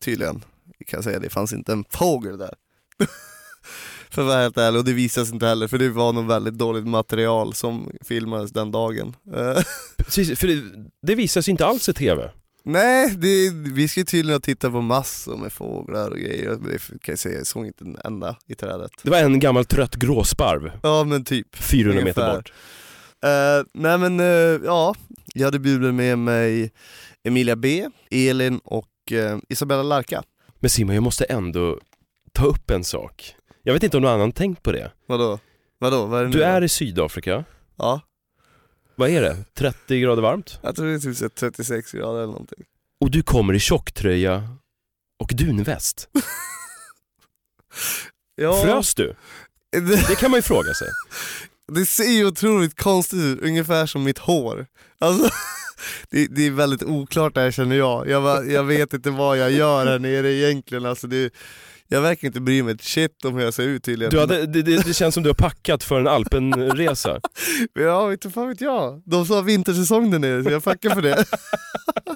Tydligen. 0.00 0.44
Vi 0.78 0.84
kan 0.84 1.02
säga 1.02 1.18
det 1.18 1.30
fanns 1.30 1.52
inte 1.52 1.72
en 1.72 1.84
fågel 1.90 2.38
där. 2.38 2.54
för 4.10 4.22
att 4.22 4.28
vara 4.28 4.40
helt 4.42 4.58
ärlig, 4.58 4.78
och 4.78 4.84
det 4.84 4.92
visas 4.92 5.32
inte 5.32 5.46
heller 5.46 5.68
för 5.68 5.78
det 5.78 5.88
var 5.88 6.12
nog 6.12 6.26
väldigt 6.26 6.54
dåligt 6.54 6.86
material 6.86 7.54
som 7.54 7.90
filmades 8.04 8.50
den 8.50 8.70
dagen. 8.70 9.16
Precis, 9.96 10.38
för 10.38 10.46
det, 10.46 10.62
det 11.02 11.14
visas 11.14 11.48
inte 11.48 11.66
alls 11.66 11.88
i 11.88 11.94
tv. 11.94 12.30
Nej, 12.64 13.14
det, 13.16 13.50
vi 13.52 13.88
ska 13.88 14.04
tydligen 14.04 14.34
ha 14.34 14.40
tittat 14.40 14.72
på 14.72 14.80
massor 14.80 15.36
med 15.36 15.52
fåglar 15.52 16.10
och 16.10 16.18
grejer, 16.18 16.58
det 16.70 16.78
kan 16.78 17.12
jag 17.12 17.18
säga, 17.18 17.38
jag 17.38 17.46
såg 17.46 17.66
inte 17.66 17.84
en 17.84 17.98
enda 18.04 18.36
i 18.46 18.54
trädet. 18.54 18.90
Det 19.02 19.10
var 19.10 19.18
en 19.18 19.40
gammal 19.40 19.64
trött 19.64 19.96
gråsparv, 19.96 20.70
Ja 20.82 21.04
men 21.04 21.24
typ. 21.24 21.56
400 21.56 22.04
meter 22.04 22.20
Ungefär. 22.22 22.36
bort. 22.36 22.52
Eh, 23.24 23.64
nej 23.74 23.98
men 23.98 24.20
eh, 24.20 24.26
ja, 24.64 24.94
jag 25.34 25.44
hade 25.44 25.58
bjudit 25.58 25.94
med 25.94 26.18
mig 26.18 26.72
Emilia 27.24 27.56
B, 27.56 27.88
Elin 28.10 28.58
och 28.64 29.12
eh, 29.12 29.38
Isabella 29.48 29.82
Larka. 29.82 30.22
Men 30.60 30.70
Simon, 30.70 30.94
jag 30.94 31.02
måste 31.02 31.24
ändå 31.24 31.78
ta 32.32 32.44
upp 32.44 32.70
en 32.70 32.84
sak. 32.84 33.34
Jag 33.62 33.72
vet 33.72 33.82
inte 33.82 33.96
om 33.96 34.02
någon 34.02 34.12
annan 34.12 34.32
tänkt 34.32 34.62
på 34.62 34.72
det. 34.72 34.92
Vadå? 35.06 35.38
Vadå? 35.78 36.06
Vad 36.06 36.20
är 36.20 36.24
det 36.24 36.30
nu 36.30 36.36
Du 36.36 36.44
är 36.44 36.62
i 36.62 36.68
Sydafrika. 36.68 37.44
Ja, 37.76 38.00
Vad 38.94 39.10
är 39.10 39.22
det? 39.22 39.36
30 39.54 40.00
grader 40.00 40.22
varmt? 40.22 40.58
jag 40.62 40.76
tror 40.76 40.86
det 40.86 40.94
är 40.94 40.98
typ 40.98 41.16
så 41.16 41.24
här 41.24 41.28
36 41.28 41.92
grader 41.92 42.18
eller 42.18 42.26
någonting. 42.32 42.64
Och 43.00 43.10
du 43.10 43.22
kommer 43.22 43.54
i 43.54 43.58
tjocktröja 43.60 44.48
och 45.22 45.30
dunväst. 45.34 46.08
Ja, 48.40 48.62
Frös 48.62 48.94
du? 48.94 49.14
det, 49.72 49.80
Det 50.08 50.18
kan 50.18 50.30
man 50.30 50.38
ju 50.38 50.42
fråga 50.42 50.74
sig. 50.74 50.88
Det 51.68 51.86
ser 51.86 52.10
ju 52.10 52.26
otroligt 52.26 52.80
konstigt 52.80 53.20
ut, 53.20 53.42
ungefär 53.42 53.86
som 53.86 54.04
mitt 54.04 54.18
hår. 54.18 54.66
Alltså, 54.98 55.30
det, 56.10 56.26
det 56.26 56.46
är 56.46 56.50
väldigt 56.50 56.82
oklart 56.82 57.34
där 57.34 57.50
känner 57.50 57.76
jag. 57.76 58.08
Jag, 58.08 58.22
bara, 58.22 58.44
jag 58.44 58.64
vet 58.64 58.94
inte 58.94 59.10
vad 59.10 59.38
jag 59.38 59.52
gör 59.52 59.86
här 59.86 59.98
nere 59.98 60.32
egentligen. 60.32 60.86
Alltså 60.86 61.06
det, 61.06 61.32
jag 61.88 62.00
verkar 62.00 62.26
inte 62.26 62.40
bry 62.40 62.62
mig 62.62 62.74
ett 62.74 62.82
shit 62.82 63.24
om 63.24 63.34
hur 63.34 63.44
jag 63.44 63.54
ser 63.54 63.62
ut 63.62 63.84
tydligen. 63.84 64.10
Du 64.10 64.20
hade, 64.20 64.46
det, 64.46 64.62
det, 64.62 64.86
det 64.86 64.94
känns 64.94 65.14
som 65.14 65.22
du 65.22 65.28
har 65.28 65.34
packat 65.34 65.84
för 65.84 66.00
en 66.00 66.06
Alpenresa. 66.06 67.20
Ja, 67.74 68.12
inte 68.12 68.30
fan 68.30 68.48
vet 68.48 68.60
jag. 68.60 69.02
De 69.04 69.26
sa 69.26 69.40
vintersäsong 69.40 70.10
där 70.10 70.18
nere 70.18 70.44
så 70.44 70.50
jag 70.50 70.64
packar 70.64 70.90
för 70.90 71.02
det. 71.02 71.24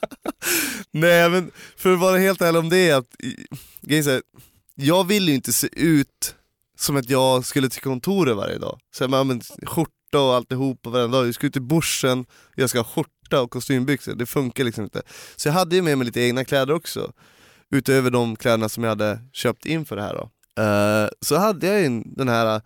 Nej 0.90 1.30
men 1.30 1.50
för 1.76 1.92
att 1.92 2.00
vara 2.00 2.18
helt 2.18 2.42
ärlig 2.42 2.58
om 2.58 2.68
det, 2.68 2.92
att, 2.92 3.06
här, 3.88 4.22
jag 4.74 5.06
vill 5.06 5.28
ju 5.28 5.34
inte 5.34 5.52
se 5.52 5.68
ut 5.72 6.34
som 6.82 6.96
att 6.96 7.10
jag 7.10 7.44
skulle 7.44 7.68
till 7.68 7.82
kontoret 7.82 8.36
varje 8.36 8.58
dag. 8.58 8.78
Så 8.94 9.04
jag 9.04 9.26
men, 9.26 9.40
skjorta 9.66 10.20
och 10.20 10.34
alltihopa 10.34 10.90
varenda 10.90 11.18
dag. 11.18 11.26
Jag 11.26 11.34
ska 11.34 11.46
ut 11.46 11.56
i 11.56 11.60
bushen, 11.60 12.24
jag 12.54 12.70
ska 12.70 12.78
ha 12.78 12.84
skjorta 12.84 13.40
och 13.40 13.50
kostymbyxor. 13.50 14.14
Det 14.14 14.26
funkar 14.26 14.64
liksom 14.64 14.84
inte. 14.84 15.02
Så 15.36 15.48
jag 15.48 15.52
hade 15.52 15.76
ju 15.76 15.82
med 15.82 15.98
mig 15.98 16.06
lite 16.06 16.20
egna 16.20 16.44
kläder 16.44 16.74
också. 16.74 17.12
Utöver 17.70 18.10
de 18.10 18.36
kläderna 18.36 18.68
som 18.68 18.84
jag 18.84 18.90
hade 18.90 19.18
köpt 19.32 19.66
in 19.66 19.84
för 19.84 19.96
det 19.96 20.02
här 20.02 20.14
då. 20.14 20.30
Uh, 20.62 21.08
så 21.20 21.36
hade 21.36 21.66
jag 21.66 21.80
ju 21.80 22.02
den 22.06 22.28
här 22.28 22.62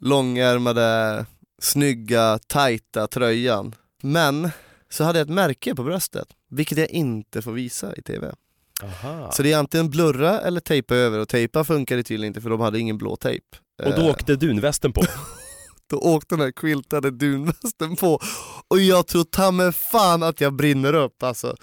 långärmade 0.00 1.26
snygga, 1.62 2.38
tajta 2.46 3.06
tröjan. 3.06 3.74
Men 4.02 4.50
så 4.90 5.04
hade 5.04 5.18
jag 5.18 5.26
ett 5.26 5.34
märke 5.34 5.74
på 5.74 5.84
bröstet, 5.84 6.28
vilket 6.50 6.78
jag 6.78 6.90
inte 6.90 7.42
får 7.42 7.52
visa 7.52 7.96
i 7.96 8.02
TV. 8.02 8.34
Aha. 8.82 9.32
Så 9.32 9.42
det 9.42 9.52
är 9.52 9.58
antingen 9.58 9.90
blurra 9.90 10.40
eller 10.40 10.60
tejpa 10.60 10.94
över 10.94 11.18
och 11.18 11.28
tejpa 11.28 11.64
funkade 11.64 12.02
tydligen 12.02 12.30
inte 12.30 12.40
för 12.40 12.50
de 12.50 12.60
hade 12.60 12.78
ingen 12.78 12.98
blå 12.98 13.16
tejp. 13.16 13.46
Och 13.82 13.90
då 13.94 14.02
Eh, 14.02 14.06
åkte 14.10 14.36
dunvästen 14.36 14.92
på. 14.92 15.02
då 15.90 15.98
åkte 15.98 16.34
den 16.34 16.40
här 16.40 16.52
quiltade 16.52 17.10
dunvästen 17.10 17.96
på 17.96 18.20
och 18.68 18.80
jag 18.80 19.06
tror 19.06 19.24
ta 19.24 19.50
mig 19.50 19.72
fan 19.72 20.22
att 20.22 20.40
jag 20.40 20.52
brinner 20.52 20.94
upp 20.94 21.22
alltså. 21.22 21.56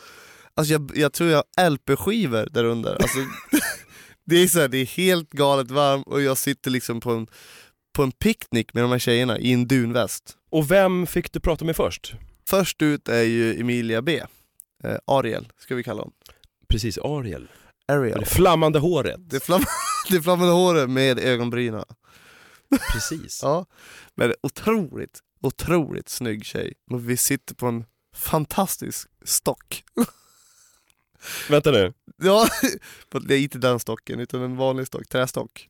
Alltså 0.53 0.73
jag, 0.73 0.91
jag 0.95 1.13
tror 1.13 1.29
jag 1.29 1.43
har 1.57 1.69
LP-skivor 1.69 2.47
där 2.51 2.63
under. 2.63 2.95
Alltså, 2.95 3.17
det, 4.25 4.35
är 4.35 4.47
så 4.47 4.59
här, 4.59 4.67
det 4.67 4.77
är 4.77 4.85
helt 4.85 5.29
galet 5.29 5.71
varmt 5.71 6.07
och 6.07 6.21
jag 6.21 6.37
sitter 6.37 6.71
liksom 6.71 6.99
på 6.99 7.11
en, 7.11 7.27
på 7.95 8.03
en 8.03 8.11
picknick 8.11 8.73
med 8.73 8.83
de 8.83 8.91
här 8.91 8.99
tjejerna 8.99 9.39
i 9.39 9.53
en 9.53 9.67
dunväst. 9.67 10.37
Och 10.49 10.71
vem 10.71 11.07
fick 11.07 11.31
du 11.31 11.39
prata 11.39 11.65
med 11.65 11.75
först? 11.75 12.13
Först 12.49 12.81
ut 12.81 13.09
är 13.09 13.23
ju 13.23 13.59
Emilia 13.59 14.01
B. 14.01 14.23
Eh, 14.83 14.95
Ariel 15.07 15.47
ska 15.57 15.75
vi 15.75 15.83
kalla 15.83 16.01
honom. 16.01 16.13
Precis, 16.67 16.97
Ariel. 16.97 17.47
Ariel. 17.87 18.19
Det 18.19 18.25
flammande 18.25 18.79
håret. 18.79 19.29
Det, 19.29 19.39
flam 19.39 19.63
det 20.09 20.21
flammande 20.21 20.53
håret 20.53 20.89
med 20.89 21.19
ögonbrynen. 21.19 21.85
Precis. 22.91 23.39
Ja, 23.43 23.65
men 24.15 24.33
otroligt, 24.43 25.19
otroligt 25.41 26.09
snygg 26.09 26.45
tjej. 26.45 26.73
Och 26.91 27.09
vi 27.09 27.17
sitter 27.17 27.55
på 27.55 27.65
en 27.67 27.85
fantastisk 28.15 29.07
stock. 29.25 29.83
Vänta 31.49 31.71
nu. 31.71 31.93
Ja, 32.17 32.47
det 33.21 33.35
är 33.35 33.39
inte 33.39 33.57
den 33.57 33.79
stocken 33.79 34.19
utan 34.19 34.41
en 34.41 34.57
vanlig 34.57 34.87
stock, 34.87 35.07
trästock. 35.07 35.67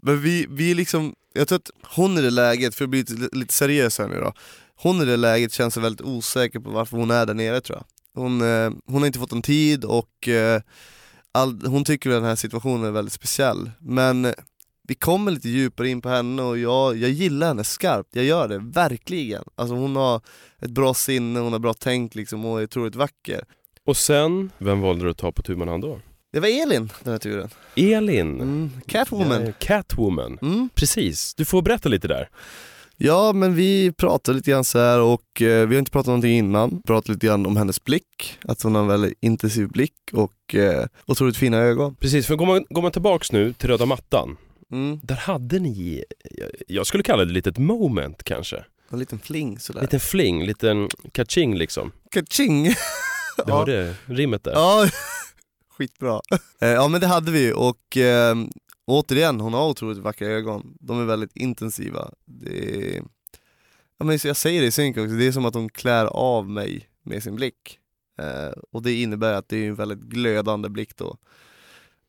Men 0.00 0.20
vi, 0.20 0.46
vi 0.50 0.74
liksom, 0.74 1.14
jag 1.32 1.48
tror 1.48 1.56
att 1.56 1.70
hon 1.82 2.18
i 2.18 2.22
det 2.22 2.30
läget, 2.30 2.74
för 2.74 2.84
att 2.84 2.90
bli 2.90 2.98
lite, 2.98 3.36
lite 3.36 3.54
seriös 3.54 3.98
här 3.98 4.08
nu 4.08 4.16
då. 4.20 4.32
Hon 4.76 5.02
i 5.02 5.04
det 5.04 5.16
läget 5.16 5.52
känns 5.52 5.76
väldigt 5.76 6.06
osäker 6.06 6.60
på 6.60 6.70
varför 6.70 6.96
hon 6.96 7.10
är 7.10 7.26
där 7.26 7.34
nere 7.34 7.60
tror 7.60 7.78
jag. 7.78 7.86
Hon, 8.16 8.40
eh, 8.40 8.70
hon 8.86 9.00
har 9.00 9.06
inte 9.06 9.18
fått 9.18 9.32
en 9.32 9.42
tid 9.42 9.84
och 9.84 10.28
eh, 10.28 10.60
all, 11.32 11.66
hon 11.66 11.84
tycker 11.84 12.10
att 12.10 12.16
den 12.16 12.24
här 12.24 12.36
situationen 12.36 12.84
är 12.84 12.90
väldigt 12.90 13.14
speciell. 13.14 13.70
Men 13.78 14.34
vi 14.88 14.94
kommer 14.94 15.30
lite 15.30 15.48
djupare 15.48 15.88
in 15.88 16.00
på 16.00 16.08
henne 16.08 16.42
och 16.42 16.58
jag, 16.58 16.96
jag 16.96 17.10
gillar 17.10 17.46
henne 17.46 17.64
skarpt, 17.64 18.08
jag 18.12 18.24
gör 18.24 18.48
det, 18.48 18.58
verkligen. 18.58 19.44
Alltså 19.54 19.74
hon 19.74 19.96
har 19.96 20.20
ett 20.58 20.70
bra 20.70 20.94
sinne, 20.94 21.40
hon 21.40 21.52
har 21.52 21.58
bra 21.58 21.74
tänk 21.74 22.14
liksom 22.14 22.44
och 22.44 22.60
är 22.60 22.64
otroligt 22.64 22.94
vacker. 22.94 23.44
Och 23.86 23.96
sen, 23.96 24.50
vem 24.58 24.80
valde 24.80 25.04
du 25.04 25.10
att 25.10 25.18
ta 25.18 25.32
på 25.32 25.42
tu 25.42 25.56
man 25.56 25.68
hand 25.68 25.82
då? 25.82 26.00
Det 26.32 26.40
var 26.40 26.48
Elin 26.62 26.92
den 27.02 27.12
här 27.12 27.18
turen. 27.18 27.48
Elin. 27.74 28.40
Mm. 28.40 28.70
Catwoman. 28.86 29.52
Catwoman. 29.58 30.38
Mm. 30.42 30.68
Precis, 30.74 31.34
du 31.34 31.44
får 31.44 31.62
berätta 31.62 31.88
lite 31.88 32.08
där. 32.08 32.28
Ja 32.96 33.32
men 33.32 33.54
vi 33.54 33.92
pratade 33.92 34.36
lite 34.36 34.50
grann 34.50 34.64
så 34.64 34.78
här 34.78 35.00
och 35.00 35.42
eh, 35.42 35.66
vi 35.68 35.74
har 35.74 35.78
inte 35.78 35.90
pratat 35.90 36.06
någonting 36.06 36.38
innan. 36.38 36.82
Pratat 36.82 37.08
lite 37.08 37.26
grann 37.26 37.46
om 37.46 37.56
hennes 37.56 37.84
blick, 37.84 38.38
att 38.44 38.62
hon 38.62 38.74
har 38.74 38.82
en 38.82 38.88
väldigt 38.88 39.18
intensiv 39.20 39.68
blick 39.68 39.94
och 40.12 40.54
eh, 40.54 40.86
otroligt 41.06 41.36
fina 41.36 41.56
ögon. 41.56 41.94
Precis, 41.94 42.26
för 42.26 42.36
går 42.36 42.46
man, 42.46 42.64
går 42.70 42.82
man 42.82 42.92
tillbaks 42.92 43.32
nu 43.32 43.52
till 43.52 43.68
röda 43.68 43.86
mattan, 43.86 44.36
Mm. 44.72 45.00
där 45.02 45.14
hade 45.16 45.58
ni, 45.58 46.04
jag- 46.30 46.50
jag 46.68 46.86
skulle 46.86 47.02
kalla 47.02 47.24
det 47.24 47.32
lite 47.32 47.50
ett 47.50 47.58
moment 47.58 48.22
kanske. 48.24 48.64
En 48.90 48.98
liten 48.98 49.18
fling 49.18 49.58
sådär. 49.58 49.80
Liten 49.80 50.00
fling, 50.00 50.46
liten 50.46 50.88
kaching 51.12 51.54
liksom. 51.56 51.92
Kaching! 52.10 52.68
Du 53.46 53.52
hörde 53.52 53.94
rimmet 54.06 54.44
där? 54.44 54.52
Ja, 54.52 54.88
skitbra. 55.78 56.20
Eh, 56.60 56.68
Ja 56.68 56.88
men 56.88 57.00
det 57.00 57.06
hade 57.06 57.32
vi 57.32 57.52
och 57.52 57.96
eh, 57.96 58.36
återigen, 58.86 59.40
hon 59.40 59.54
har 59.54 59.68
otroligt 59.68 59.98
vackra 59.98 60.28
ögon. 60.28 60.76
De 60.80 61.00
är 61.00 61.04
väldigt 61.04 61.36
intensiva. 61.36 62.10
Det 62.24 62.96
är, 62.96 63.02
ja, 63.98 64.04
men 64.04 64.18
jag 64.24 64.36
säger 64.36 64.60
det 64.60 64.66
i 64.66 64.72
synk 64.72 64.96
också, 64.96 65.14
det 65.14 65.26
är 65.26 65.32
som 65.32 65.44
att 65.44 65.54
hon 65.54 65.68
klär 65.68 66.06
av 66.06 66.50
mig 66.50 66.88
med 67.02 67.22
sin 67.22 67.36
blick. 67.36 67.78
Eh, 68.18 68.52
och 68.70 68.82
det 68.82 68.92
innebär 68.92 69.32
att 69.32 69.48
det 69.48 69.56
är 69.56 69.68
en 69.68 69.74
väldigt 69.74 70.00
glödande 70.00 70.68
blick 70.68 70.96
då. 70.96 71.16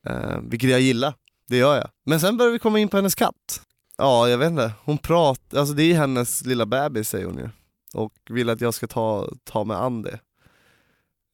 Eh, 0.05 0.39
vilket 0.41 0.69
jag 0.69 0.81
gillar, 0.81 1.13
det 1.47 1.57
gör 1.57 1.75
jag. 1.75 1.89
Men 2.05 2.19
sen 2.19 2.37
börjar 2.37 2.51
vi 2.51 2.59
komma 2.59 2.79
in 2.79 2.89
på 2.89 2.97
hennes 2.97 3.15
katt. 3.15 3.61
Ja, 3.97 4.29
jag 4.29 4.37
vet 4.37 4.49
inte. 4.51 4.71
Hon 4.83 4.97
pratar, 4.97 5.59
alltså 5.59 5.73
det 5.73 5.83
är 5.83 5.95
hennes 5.95 6.45
lilla 6.45 6.65
bebis 6.65 7.09
säger 7.09 7.25
hon 7.25 7.37
ju. 7.37 7.49
Och 7.93 8.13
vill 8.29 8.49
att 8.49 8.61
jag 8.61 8.73
ska 8.73 8.87
ta, 8.87 9.29
ta 9.43 9.63
mig 9.63 9.77
an 9.77 10.01
det. 10.01 10.19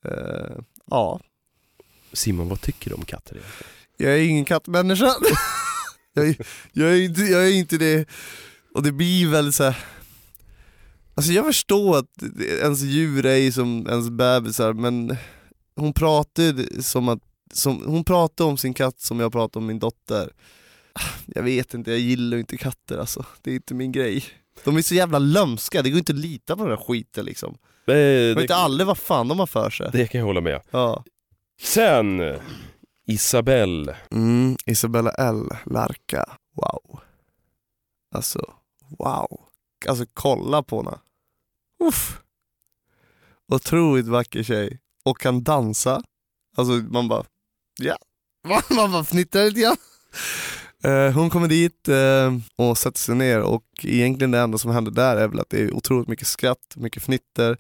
Eh, 0.05 0.57
ja, 0.85 1.19
Simon, 2.13 2.49
vad 2.49 2.61
tycker 2.61 2.89
du 2.89 2.95
om 2.95 3.05
katter 3.05 3.35
egentligen? 3.35 3.82
Jag 4.03 4.13
är 4.19 4.23
ingen 4.23 4.45
kattmänniska. 4.45 5.05
jag, 6.13 6.27
är, 6.27 6.35
jag, 6.71 6.91
är 6.93 7.01
inte, 7.01 7.21
jag 7.21 7.47
är 7.47 7.51
inte 7.53 7.77
det. 7.77 8.07
Och 8.75 8.83
det 8.83 8.91
blir 8.91 9.27
väldigt 9.31 9.55
så 9.55 9.63
här. 9.63 9.77
Alltså 11.15 11.31
jag 11.31 11.45
förstår 11.45 11.97
att 11.97 12.23
ens 12.61 12.81
djur 12.81 13.25
är 13.25 13.51
som 13.51 13.87
ens 13.89 14.09
bebisar 14.09 14.73
men 14.73 15.17
hon 15.75 15.93
pratade 15.93 16.83
som 16.83 17.09
att, 17.09 17.19
som, 17.53 17.83
hon 17.85 18.03
pratade 18.03 18.49
om 18.49 18.57
sin 18.57 18.73
katt 18.73 18.99
som 18.99 19.19
jag 19.19 19.31
pratar 19.31 19.59
om 19.59 19.65
min 19.65 19.79
dotter. 19.79 20.29
Jag 21.25 21.43
vet 21.43 21.73
inte, 21.73 21.91
jag 21.91 21.99
gillar 21.99 22.37
inte 22.37 22.57
katter 22.57 22.97
alltså. 22.97 23.25
Det 23.41 23.51
är 23.51 23.55
inte 23.55 23.73
min 23.73 23.91
grej. 23.91 24.23
De 24.63 24.77
är 24.77 24.81
så 24.81 24.95
jävla 24.95 25.19
lömska, 25.19 25.81
det 25.81 25.89
går 25.89 25.99
inte 25.99 26.11
att 26.11 26.17
lita 26.17 26.55
på 26.55 26.61
den 26.61 26.69
där 26.69 26.85
skiten 26.85 27.25
liksom. 27.25 27.57
Eh, 27.87 27.95
Jag 27.95 28.27
vet 28.27 28.35
det, 28.37 28.41
inte 28.41 28.55
aldrig 28.55 28.87
vad 28.87 28.97
fan 28.97 29.27
de 29.27 29.39
har 29.39 29.47
för 29.47 29.69
sig. 29.69 29.89
det 29.93 30.07
kan 30.07 30.19
jag 30.19 30.25
hålla 30.25 30.41
med. 30.41 30.61
Ja. 30.71 31.03
Sen, 31.61 32.19
Isabelle. 33.05 33.97
Mm, 34.11 34.55
Isabella 34.65 35.11
L. 35.11 35.49
Larka. 35.65 36.37
Wow. 36.55 36.99
Alltså, 38.15 38.53
wow. 38.97 39.39
Alltså 39.87 40.05
kolla 40.13 40.63
på 40.63 40.83
henne. 40.83 40.97
Uff. 41.83 42.19
Otroligt 43.51 44.07
vacker 44.07 44.43
tjej. 44.43 44.79
Och 45.05 45.19
kan 45.19 45.43
dansa. 45.43 46.03
Alltså 46.57 46.73
man 46.73 47.07
bara, 47.07 47.23
ja. 47.79 47.97
Man 48.75 48.91
bara 48.91 49.03
fnittrar 49.03 49.45
lite 49.45 49.61
grann. 49.61 49.77
Eh, 50.83 51.11
hon 51.13 51.29
kommer 51.29 51.47
dit 51.47 51.87
eh, 51.87 52.33
och 52.55 52.77
sätter 52.77 52.99
sig 52.99 53.15
ner 53.15 53.41
och 53.41 53.65
egentligen 53.83 54.31
det 54.31 54.39
enda 54.39 54.57
som 54.57 54.71
händer 54.71 54.91
där 54.91 55.15
är 55.15 55.27
väl 55.27 55.39
att 55.39 55.49
det 55.49 55.61
är 55.61 55.73
otroligt 55.73 56.07
mycket 56.07 56.27
skratt, 56.27 56.75
mycket 56.75 57.03
fnitter. 57.03 57.57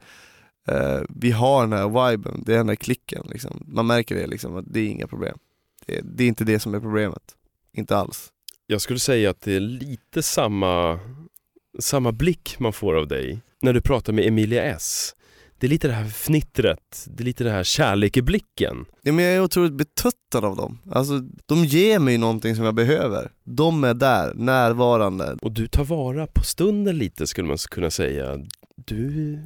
Eh, 0.67 1.01
vi 1.09 1.31
har 1.31 1.61
den 1.61 1.73
här 1.73 2.11
viben, 2.11 2.43
det 2.45 2.53
är 2.53 2.57
den 2.57 2.69
här 2.69 2.75
klicken. 2.75 3.27
Liksom. 3.29 3.63
Man 3.67 3.87
märker 3.87 4.15
det, 4.15 4.27
liksom, 4.27 4.55
att 4.55 4.65
det 4.67 4.79
är 4.79 4.87
inga 4.87 5.07
problem. 5.07 5.37
Det, 5.85 6.01
det 6.03 6.23
är 6.23 6.27
inte 6.27 6.43
det 6.43 6.59
som 6.59 6.73
är 6.73 6.79
problemet. 6.79 7.35
Inte 7.73 7.97
alls. 7.97 8.31
Jag 8.67 8.81
skulle 8.81 8.99
säga 8.99 9.29
att 9.29 9.41
det 9.41 9.55
är 9.55 9.59
lite 9.59 10.23
samma, 10.23 10.99
samma 11.79 12.11
blick 12.11 12.55
man 12.59 12.73
får 12.73 12.95
av 12.95 13.07
dig 13.07 13.41
när 13.61 13.73
du 13.73 13.81
pratar 13.81 14.13
med 14.13 14.27
Emilia 14.27 14.63
S. 14.63 15.15
Det 15.57 15.67
är 15.67 15.69
lite 15.69 15.87
det 15.87 15.93
här 15.93 16.05
fnittret, 16.05 17.07
det 17.07 17.23
är 17.23 17.25
lite 17.25 17.43
det 17.43 17.51
här 17.51 17.63
kärlek 17.63 18.17
i 18.17 18.21
blicken. 18.21 18.85
Ja, 19.01 19.13
men 19.13 19.25
jag 19.25 19.33
är 19.33 19.41
otroligt 19.41 19.73
betuttad 19.73 20.45
av 20.45 20.55
dem. 20.55 20.79
Alltså, 20.91 21.19
de 21.45 21.65
ger 21.65 21.99
mig 21.99 22.17
någonting 22.17 22.55
som 22.55 22.65
jag 22.65 22.75
behöver. 22.75 23.31
De 23.43 23.83
är 23.83 23.93
där, 23.93 24.33
närvarande. 24.33 25.37
Och 25.41 25.51
du 25.51 25.67
tar 25.67 25.83
vara 25.83 26.27
på 26.27 26.43
stunden 26.43 26.97
lite 26.97 27.27
skulle 27.27 27.47
man 27.47 27.57
kunna 27.57 27.91
säga. 27.91 28.39
Du 28.75 29.39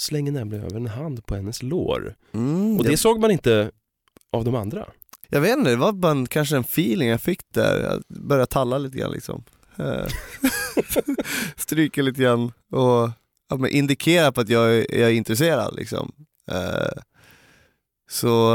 slänger 0.00 0.32
nämligen 0.32 0.64
över 0.64 0.76
en 0.76 0.86
hand 0.86 1.26
på 1.26 1.34
hennes 1.34 1.62
lår. 1.62 2.14
Mm, 2.32 2.76
Och 2.78 2.84
det 2.84 2.90
jag, 2.90 2.98
såg 2.98 3.20
man 3.20 3.30
inte 3.30 3.70
av 4.32 4.44
de 4.44 4.54
andra. 4.54 4.86
jag 5.28 5.40
vet 5.40 5.58
inte, 5.58 5.70
det 5.70 5.76
var 5.76 5.92
bara 5.92 6.12
en, 6.12 6.26
kanske 6.26 6.56
en 6.56 6.60
feeling 6.64 7.08
jag 7.08 7.20
fick 7.20 7.40
där. 7.54 7.80
Jag 7.82 8.02
började 8.22 8.46
talla 8.46 8.78
lite 8.78 8.98
grann 8.98 9.12
liksom. 9.12 9.44
Eh, 9.76 10.06
Stryka 11.56 12.02
lite 12.02 12.22
grann 12.22 12.52
och 12.72 13.10
ja, 13.50 13.68
indikera 13.68 14.32
på 14.32 14.40
att 14.40 14.48
jag 14.48 14.70
är, 14.76 14.94
jag 14.98 15.10
är 15.10 15.14
intresserad 15.14 15.74
liksom. 15.76 16.12
Eh, 16.50 17.00
så 18.10 18.54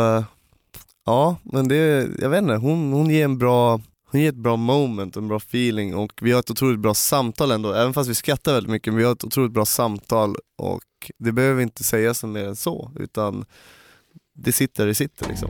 ja, 1.05 1.37
men 1.43 1.67
det, 1.67 2.07
jag 2.19 2.29
vet 2.29 2.41
inte, 2.41 2.55
hon, 2.55 2.93
hon 2.93 3.09
ger 3.09 3.25
en 3.25 3.37
bra 3.37 3.81
ni 4.15 4.21
ger 4.21 4.29
ett 4.29 4.35
bra 4.35 4.55
moment, 4.55 5.15
en 5.15 5.27
bra 5.27 5.37
feeling 5.37 5.95
och 5.95 6.11
vi 6.21 6.31
har 6.31 6.39
ett 6.39 6.51
otroligt 6.51 6.79
bra 6.79 6.93
samtal 6.93 7.51
ändå, 7.51 7.73
även 7.73 7.93
fast 7.93 8.09
vi 8.09 8.15
skrattar 8.15 8.53
väldigt 8.53 8.71
mycket, 8.71 8.93
men 8.93 8.97
vi 8.97 9.03
har 9.03 9.11
ett 9.11 9.23
otroligt 9.23 9.51
bra 9.51 9.65
samtal 9.65 10.35
och 10.57 10.83
det 11.17 11.31
behöver 11.31 11.61
inte 11.61 11.83
sägas 11.83 12.23
mer 12.23 12.47
än 12.47 12.55
så, 12.55 12.91
utan 12.99 13.45
det 14.35 14.51
sitter, 14.51 14.85
det 14.85 14.95
sitter 14.95 15.27
liksom. 15.27 15.49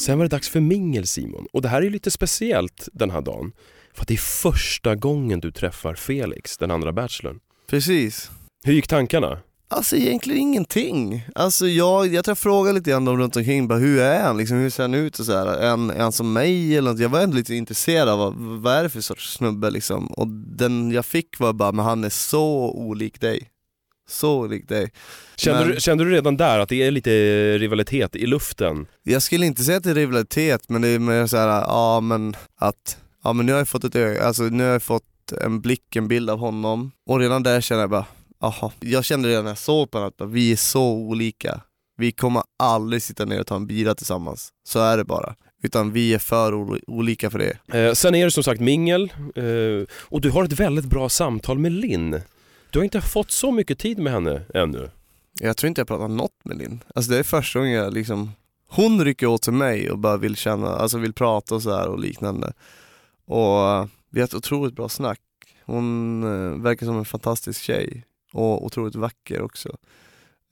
Sen 0.00 0.18
var 0.18 0.24
det 0.24 0.28
dags 0.28 0.48
för 0.48 0.60
mingel 0.60 1.06
Simon. 1.06 1.46
Och 1.52 1.62
det 1.62 1.68
här 1.68 1.82
är 1.82 1.90
lite 1.90 2.10
speciellt 2.10 2.88
den 2.92 3.10
här 3.10 3.20
dagen. 3.20 3.52
För 3.94 4.02
att 4.02 4.08
det 4.08 4.14
är 4.14 4.18
första 4.18 4.94
gången 4.94 5.40
du 5.40 5.52
träffar 5.52 5.94
Felix, 5.94 6.56
den 6.58 6.70
andra 6.70 6.92
bachelorn. 6.92 7.40
Precis. 7.66 8.30
Hur 8.64 8.72
gick 8.72 8.88
tankarna? 8.88 9.38
Alltså 9.68 9.96
egentligen 9.96 10.40
ingenting. 10.40 11.26
Alltså 11.34 11.66
jag, 11.66 12.06
jag 12.06 12.24
tror 12.24 12.30
jag 12.30 12.38
frågade 12.38 12.78
lite 12.78 12.90
grann 12.90 13.04
dem 13.04 13.18
runt 13.18 13.36
omkring, 13.36 13.68
bara, 13.68 13.78
hur 13.78 14.00
är 14.00 14.22
han? 14.22 14.36
Liksom, 14.36 14.56
hur 14.56 14.70
ser 14.70 14.82
han 14.82 14.94
ut? 14.94 15.18
Och 15.18 15.26
så 15.26 15.32
här. 15.32 15.46
Är, 15.46 15.70
han, 15.70 15.90
är 15.90 16.02
han 16.02 16.12
som 16.12 16.32
mig? 16.32 16.76
Eller 16.76 16.90
något? 16.90 17.00
Jag 17.00 17.08
var 17.08 17.20
ändå 17.20 17.36
lite 17.36 17.54
intresserad 17.54 18.08
av 18.08 18.18
vad, 18.18 18.34
vad 18.34 18.74
är 18.74 18.82
det 18.82 18.90
för 18.90 19.00
sorts 19.00 19.32
snubbe 19.34 19.70
liksom. 19.70 20.06
Och 20.06 20.28
den 20.28 20.90
jag 20.90 21.06
fick 21.06 21.38
var 21.38 21.52
bara, 21.52 21.72
men 21.72 21.84
han 21.84 22.04
är 22.04 22.10
så 22.10 22.70
olik 22.70 23.20
dig. 23.20 23.50
Så 24.10 24.38
olik 24.38 24.68
dig. 24.68 24.92
Kände, 25.36 25.60
Men- 25.60 25.74
du, 25.74 25.80
kände 25.80 26.04
du 26.04 26.10
redan 26.10 26.36
där 26.36 26.58
att 26.58 26.68
det 26.68 26.82
är 26.82 26.90
lite 26.90 27.10
rivalitet 27.58 28.16
i 28.16 28.26
luften? 28.26 28.86
Jag 29.02 29.22
skulle 29.22 29.46
inte 29.46 29.62
säga 29.64 29.76
att 29.78 29.84
det 29.84 29.90
är 29.90 29.94
rivalitet, 29.94 30.68
men 30.68 30.82
det 30.82 30.88
är 30.88 30.98
mer 30.98 31.26
så 31.26 31.36
här, 31.36 31.46
ja 31.60 32.00
men 32.00 32.36
att, 32.56 32.96
ja 33.24 33.32
men 33.32 33.46
nu 33.46 33.52
har 33.52 33.58
jag 33.58 33.68
fått 33.68 33.84
ett 33.84 33.96
öga, 33.96 34.24
alltså 34.24 34.42
nu 34.42 34.64
har 34.64 34.70
jag 34.70 34.82
fått 34.82 35.04
en 35.44 35.60
blick, 35.60 35.96
en 35.96 36.08
bild 36.08 36.30
av 36.30 36.38
honom. 36.38 36.92
Och 37.06 37.18
redan 37.18 37.42
där 37.42 37.60
känner 37.60 37.80
jag 37.82 37.90
bara, 37.90 38.06
aha. 38.42 38.72
Jag 38.80 39.04
kände 39.04 39.28
redan 39.28 39.44
när 39.44 39.50
jag 39.50 39.58
såg 39.58 39.90
på 39.90 39.98
honom 39.98 40.12
att 40.20 40.28
vi 40.30 40.52
är 40.52 40.56
så 40.56 40.82
olika. 40.92 41.60
Vi 41.96 42.12
kommer 42.12 42.42
aldrig 42.58 43.02
sitta 43.02 43.24
ner 43.24 43.40
och 43.40 43.46
ta 43.46 43.56
en 43.56 43.66
bira 43.66 43.94
tillsammans. 43.94 44.48
Så 44.68 44.80
är 44.80 44.96
det 44.96 45.04
bara. 45.04 45.34
Utan 45.62 45.92
vi 45.92 46.14
är 46.14 46.18
för 46.18 46.52
ol- 46.54 46.80
olika 46.86 47.30
för 47.30 47.38
det. 47.38 47.78
Eh, 47.78 47.92
sen 47.92 48.14
är 48.14 48.24
det 48.24 48.30
som 48.30 48.42
sagt 48.42 48.60
mingel 48.60 49.02
eh, 49.36 49.44
och 49.98 50.20
du 50.20 50.30
har 50.30 50.44
ett 50.44 50.52
väldigt 50.52 50.84
bra 50.84 51.08
samtal 51.08 51.58
med 51.58 51.72
Linn. 51.72 52.20
Du 52.72 52.78
har 52.78 52.84
inte 52.84 53.00
fått 53.00 53.30
så 53.30 53.52
mycket 53.52 53.78
tid 53.78 53.98
med 53.98 54.12
henne 54.12 54.42
ännu. 54.54 54.90
Jag 55.40 55.56
tror 55.56 55.68
inte 55.68 55.80
jag 55.80 55.88
pratar 55.88 56.08
något 56.08 56.44
med 56.44 56.58
Linn. 56.58 56.82
Alltså 56.94 57.10
det 57.10 57.18
är 57.18 57.22
första 57.22 57.58
gången 57.58 57.74
jag 57.74 57.94
liksom, 57.94 58.32
hon 58.68 59.04
rycker 59.04 59.26
åt 59.26 59.42
till 59.42 59.52
mig 59.52 59.90
och 59.90 59.98
bara 59.98 60.16
vill 60.16 60.36
känna, 60.36 60.68
alltså 60.68 60.98
vill 60.98 61.12
prata 61.12 61.54
och 61.54 61.62
så 61.62 61.76
här 61.76 61.88
och 61.88 61.98
liknande. 61.98 62.52
Och 63.24 63.88
vi 64.10 64.20
har 64.20 64.24
ett 64.24 64.34
otroligt 64.34 64.74
bra 64.74 64.88
snack. 64.88 65.20
Hon 65.64 66.22
eh, 66.22 66.62
verkar 66.62 66.86
som 66.86 66.98
en 66.98 67.04
fantastisk 67.04 67.62
tjej. 67.62 68.04
och 68.32 68.64
otroligt 68.64 68.94
vacker 68.94 69.42
också. 69.42 69.76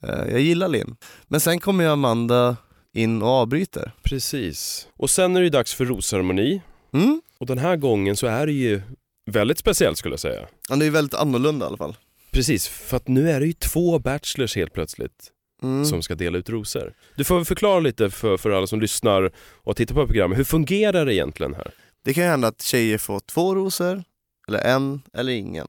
Eh, 0.03 0.31
jag 0.31 0.39
gillar 0.39 0.67
Linn. 0.67 0.95
Men 1.27 1.39
sen 1.39 1.59
kommer 1.59 1.83
ju 1.83 1.89
Amanda 1.89 2.57
in 2.93 3.21
och 3.21 3.29
avbryter. 3.29 3.91
Precis. 4.03 4.87
Och 4.97 5.09
sen 5.09 5.35
är 5.35 5.39
det 5.39 5.43
ju 5.43 5.49
dags 5.49 5.73
för 5.73 5.85
rosceremoni. 5.85 6.61
Mm? 6.93 7.21
Och 7.37 7.45
den 7.45 7.57
här 7.57 7.75
gången 7.75 8.17
så 8.17 8.27
är 8.27 8.45
det 8.45 8.51
ju 8.51 8.81
väldigt 9.25 9.57
speciellt 9.57 9.97
skulle 9.97 10.13
jag 10.13 10.19
säga. 10.19 10.47
Ja, 10.69 10.75
det 10.75 10.85
är 10.85 10.89
väldigt 10.89 11.13
annorlunda 11.13 11.65
i 11.65 11.67
alla 11.67 11.77
fall. 11.77 11.95
Precis, 12.31 12.67
för 12.67 12.97
att 12.97 13.07
nu 13.07 13.31
är 13.31 13.39
det 13.39 13.45
ju 13.45 13.53
två 13.53 13.99
bachelors 13.99 14.55
helt 14.55 14.73
plötsligt 14.73 15.31
Mm. 15.63 15.85
som 15.85 16.01
ska 16.01 16.15
dela 16.15 16.37
ut 16.37 16.49
rosor. 16.49 16.93
Du 17.15 17.23
får 17.23 17.43
förklara 17.43 17.79
lite 17.79 18.09
för, 18.09 18.37
för 18.37 18.49
alla 18.51 18.67
som 18.67 18.81
lyssnar 18.81 19.31
och 19.39 19.75
tittar 19.75 19.95
på 19.95 20.05
programmet. 20.05 20.37
Hur 20.37 20.43
fungerar 20.43 21.05
det 21.05 21.13
egentligen 21.15 21.53
här? 21.53 21.73
Det 22.03 22.13
kan 22.13 22.23
ju 22.23 22.29
hända 22.29 22.47
att 22.47 22.61
tjejer 22.61 22.97
får 22.97 23.19
två 23.19 23.55
rosor, 23.55 24.03
eller 24.47 24.59
en, 24.59 25.01
eller 25.13 25.31
ingen. 25.31 25.67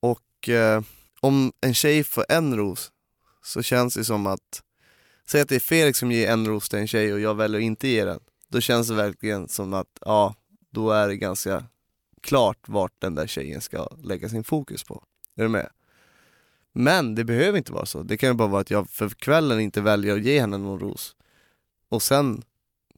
Och 0.00 0.48
eh, 0.48 0.82
om 1.20 1.52
en 1.60 1.74
tjej 1.74 2.04
får 2.04 2.24
en 2.28 2.56
ros 2.56 2.90
så 3.44 3.62
känns 3.62 3.94
det 3.94 4.04
som 4.04 4.26
att, 4.26 4.62
säg 5.28 5.40
att 5.40 5.48
det 5.48 5.54
är 5.54 5.60
Felix 5.60 5.98
som 5.98 6.12
ger 6.12 6.30
en 6.30 6.46
ros 6.46 6.68
till 6.68 6.78
en 6.78 6.88
tjej 6.88 7.12
och 7.12 7.20
jag 7.20 7.34
väljer 7.34 7.60
att 7.60 7.64
inte 7.64 7.88
ge 7.88 8.04
den. 8.04 8.20
Då 8.48 8.60
känns 8.60 8.88
det 8.88 8.94
verkligen 8.94 9.48
som 9.48 9.74
att, 9.74 9.88
ja, 10.00 10.34
då 10.70 10.90
är 10.90 11.08
det 11.08 11.16
ganska 11.16 11.64
klart 12.22 12.58
vart 12.68 12.92
den 12.98 13.14
där 13.14 13.26
tjejen 13.26 13.60
ska 13.60 13.88
lägga 14.04 14.28
sin 14.28 14.44
fokus 14.44 14.84
på. 14.84 15.04
Är 15.36 15.42
du 15.42 15.48
med? 15.48 15.68
Men 16.72 17.14
det 17.14 17.24
behöver 17.24 17.58
inte 17.58 17.72
vara 17.72 17.86
så. 17.86 18.02
Det 18.02 18.16
kan 18.16 18.28
ju 18.28 18.34
bara 18.34 18.48
vara 18.48 18.60
att 18.60 18.70
jag 18.70 18.90
för 18.90 19.08
kvällen 19.08 19.60
inte 19.60 19.80
väljer 19.80 20.14
att 20.16 20.24
ge 20.24 20.40
henne 20.40 20.58
någon 20.58 20.80
ros. 20.80 21.16
Och 21.88 22.02
sen 22.02 22.42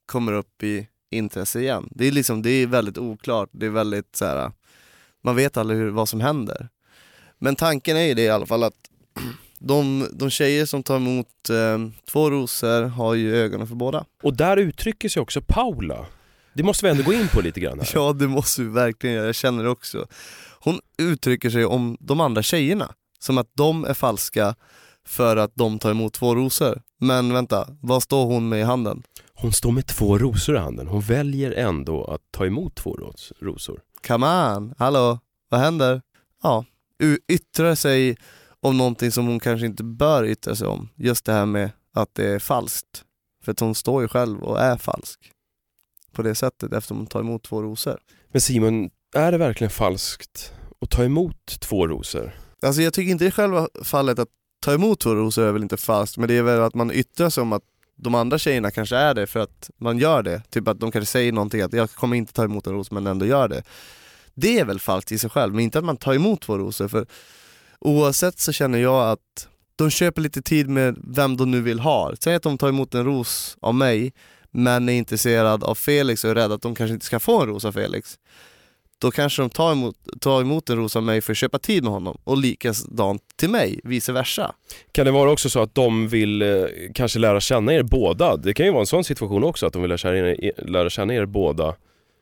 kommer 0.07 0.33
upp 0.33 0.63
i 0.63 0.89
intresse 1.11 1.61
igen. 1.61 1.89
Det 1.91 2.07
är 2.07 2.13
liksom, 2.13 2.43
det 2.43 2.51
är 2.51 2.67
väldigt 2.67 2.99
oklart, 2.99 3.49
det 3.53 3.67
är 3.67 3.71
väldigt 3.71 4.17
så 4.17 4.25
här. 4.25 4.53
man 5.23 5.37
vet 5.37 5.57
aldrig 5.57 5.79
hur, 5.79 5.91
vad 5.91 6.09
som 6.09 6.21
händer. 6.21 6.69
Men 7.39 7.57
tanken 7.57 7.97
är 7.97 8.03
ju 8.03 8.15
det 8.15 8.23
i 8.23 8.31
alla 8.31 8.47
fall 8.47 8.65
att 8.65 8.91
de, 9.59 10.09
de 10.13 10.31
tjejer 10.31 10.67
som 10.67 10.83
tar 10.83 10.97
emot 10.97 11.51
eh, 11.51 11.79
två 12.11 12.31
rosor 12.31 12.83
har 12.83 13.15
ju 13.15 13.37
ögonen 13.37 13.67
för 13.67 13.75
båda. 13.75 14.05
Och 14.23 14.37
där 14.37 14.57
uttrycker 14.57 15.09
sig 15.09 15.23
också 15.23 15.41
Paula. 15.41 16.07
Det 16.53 16.63
måste 16.63 16.87
vi 16.87 16.91
ändå 16.91 17.03
gå 17.03 17.13
in 17.13 17.29
på 17.29 17.41
lite 17.41 17.61
grann 17.61 17.79
här. 17.81 17.91
Ja 17.95 18.13
det 18.13 18.29
måste 18.29 18.63
vi 18.63 18.69
verkligen 18.69 19.17
göra, 19.17 19.27
jag 19.27 19.35
känner 19.35 19.65
det 19.65 19.71
också. 19.71 20.07
Hon 20.61 20.81
uttrycker 20.99 21.51
sig 21.51 21.65
om 21.65 21.97
de 22.01 22.21
andra 22.21 22.43
tjejerna, 22.43 22.95
som 23.25 23.39
att 23.39 23.51
de 23.55 23.85
är 23.85 23.95
falska 23.95 24.55
för 25.07 25.37
att 25.37 25.53
de 25.55 25.79
tar 25.79 25.91
emot 25.91 26.13
två 26.15 26.35
rosor. 26.35 26.83
Men 27.01 27.33
vänta, 27.33 27.69
vad 27.81 28.03
står 28.03 28.27
hon 28.27 28.49
med 28.49 28.61
i 28.61 28.63
handen? 28.63 29.03
Hon 29.35 29.53
står 29.53 29.73
med 29.73 29.87
två 29.87 30.19
rosor 30.19 30.57
i 30.57 30.59
handen. 30.59 30.87
Hon 30.87 31.01
väljer 31.01 31.53
ändå 31.53 32.05
att 32.05 32.21
ta 32.31 32.47
emot 32.47 32.75
två 32.75 32.97
ros- 32.97 33.33
rosor. 33.41 33.81
Come 34.07 34.27
on, 34.57 34.75
hallå, 34.79 35.19
vad 35.49 35.61
händer? 35.61 36.03
Ja, 36.43 36.65
u- 36.99 37.19
yttrar 37.29 37.75
sig 37.75 38.17
om 38.61 38.77
någonting 38.79 39.11
som 39.13 39.27
hon 39.27 39.41
kanske 39.41 39.67
inte 39.67 39.85
bör 39.85 40.25
yttra 40.25 40.55
sig 40.57 40.67
om. 40.67 40.89
Just 40.97 41.25
det 41.25 41.33
här 41.33 41.47
med 41.47 41.71
att 41.95 42.15
det 42.15 42.29
är 42.29 42.39
falskt. 42.39 43.05
För 43.45 43.53
att 43.53 43.61
hon 43.61 43.75
står 43.75 44.03
ju 44.03 44.09
själv 44.09 44.43
och 44.43 44.61
är 44.61 44.77
falsk. 44.77 45.31
På 46.13 46.23
det 46.23 46.35
sättet 46.35 46.73
eftersom 46.73 46.97
hon 46.97 47.07
tar 47.07 47.21
emot 47.21 47.43
två 47.45 47.63
rosor. 47.63 47.99
Men 48.33 48.41
Simon, 48.41 48.91
är 49.17 49.33
det 49.33 49.39
verkligen 49.39 49.71
falskt 49.71 50.53
att 50.81 50.91
ta 50.91 51.05
emot 51.05 51.61
två 51.61 51.87
rosor? 51.89 52.33
Alltså 52.65 52.83
jag 52.83 52.93
tycker 52.93 53.11
inte 53.11 53.25
i 53.25 53.31
själva 53.31 53.69
fallet 53.83 54.19
att 54.19 54.29
ta 54.61 54.75
emot 54.75 55.01
två 55.01 55.15
rosor 55.15 55.45
är 55.45 55.53
väl 55.53 55.63
inte 55.63 55.77
falskt, 55.77 56.17
men 56.17 56.29
det 56.29 56.35
är 56.35 56.43
väl 56.43 56.61
att 56.61 56.75
man 56.75 56.91
yttrar 56.91 57.31
sig 57.31 57.43
om 57.43 57.53
att 57.53 57.63
de 57.97 58.15
andra 58.15 58.39
tjejerna 58.39 58.71
kanske 58.71 58.97
är 58.97 59.15
det 59.15 59.27
för 59.27 59.41
att 59.41 59.71
man 59.77 59.99
gör 59.99 60.23
det. 60.23 60.43
Typ 60.51 60.69
att 60.69 60.81
de 60.81 60.93
kanske 60.93 61.13
säger 61.13 61.33
någonting 61.33 61.61
att 61.61 61.73
jag 61.73 61.91
kommer 61.91 62.17
inte 62.17 62.33
ta 62.33 62.45
emot 62.45 62.67
en 62.67 62.73
ros 62.73 62.91
men 62.91 63.07
ändå 63.07 63.27
gör 63.27 63.49
det. 63.49 63.63
Det 64.35 64.59
är 64.59 64.65
väl 64.65 64.81
falskt 64.81 65.13
i 65.13 65.19
sig 65.19 65.31
själv, 65.31 65.55
men 65.55 65.65
inte 65.65 65.79
att 65.79 65.85
man 65.85 65.97
tar 65.97 66.15
emot 66.15 66.41
två 66.41 66.59
rosor. 66.59 66.89
För 66.89 67.07
oavsett 67.79 68.39
så 68.39 68.53
känner 68.53 68.79
jag 68.79 69.11
att 69.11 69.49
de 69.77 69.91
köper 69.91 70.23
lite 70.23 70.43
tid 70.43 70.69
med 70.69 70.97
vem 71.05 71.37
de 71.37 71.51
nu 71.51 71.61
vill 71.61 71.81
ha. 71.81 72.13
Säg 72.21 72.35
att 72.35 72.43
de 72.43 72.59
tar 72.59 72.69
emot 72.69 72.95
en 72.95 73.05
ros 73.05 73.57
av 73.61 73.75
mig, 73.75 74.13
men 74.51 74.89
är 74.89 74.93
intresserad 74.93 75.65
av 75.65 75.75
Felix 75.75 76.25
och 76.25 76.31
är 76.31 76.35
rädd 76.35 76.53
att 76.53 76.63
de 76.63 76.75
kanske 76.75 76.95
inte 76.95 77.07
ska 77.07 77.21
få 77.21 77.43
en 77.43 77.49
ros 77.49 77.65
av 77.65 77.73
Felix. 77.73 78.19
Då 79.05 79.11
kanske 79.11 79.43
de 79.43 79.51
tar 79.51 79.73
emot, 79.73 79.97
tar 80.21 80.41
emot 80.41 80.71
en 80.71 80.77
ros 80.77 80.97
av 80.97 81.03
mig 81.03 81.21
för 81.21 81.33
att 81.33 81.37
köpa 81.37 81.59
tid 81.59 81.83
med 81.85 81.93
honom 81.93 82.19
och 82.25 82.37
likadant 82.37 83.23
till 83.37 83.51
mig, 83.51 83.81
vice 83.85 84.13
versa. 84.13 84.55
Kan 84.93 85.07
det 85.07 85.13
vara 85.13 85.31
också 85.31 85.51
så 85.51 85.63
att 85.63 85.75
de 85.75 86.09
vill 86.09 86.43
eh, 86.43 86.49
kanske 86.95 87.19
lära 87.19 87.41
känna 87.41 87.73
er 87.75 87.83
båda? 87.83 88.37
Det 88.37 88.55
kan 88.55 88.67
ju 88.67 88.73
vara 88.73 88.81
en 88.81 88.87
sån 88.87 89.05
situation 89.05 89.45
också, 89.45 89.67
att 89.67 89.73
de 89.73 89.83
vill 89.83 89.89
lära 89.89 89.99
känna 89.99 90.17
er, 90.17 90.53
lära 90.67 90.91
känna 90.91 91.15
er 91.15 91.27
båda 91.27 91.75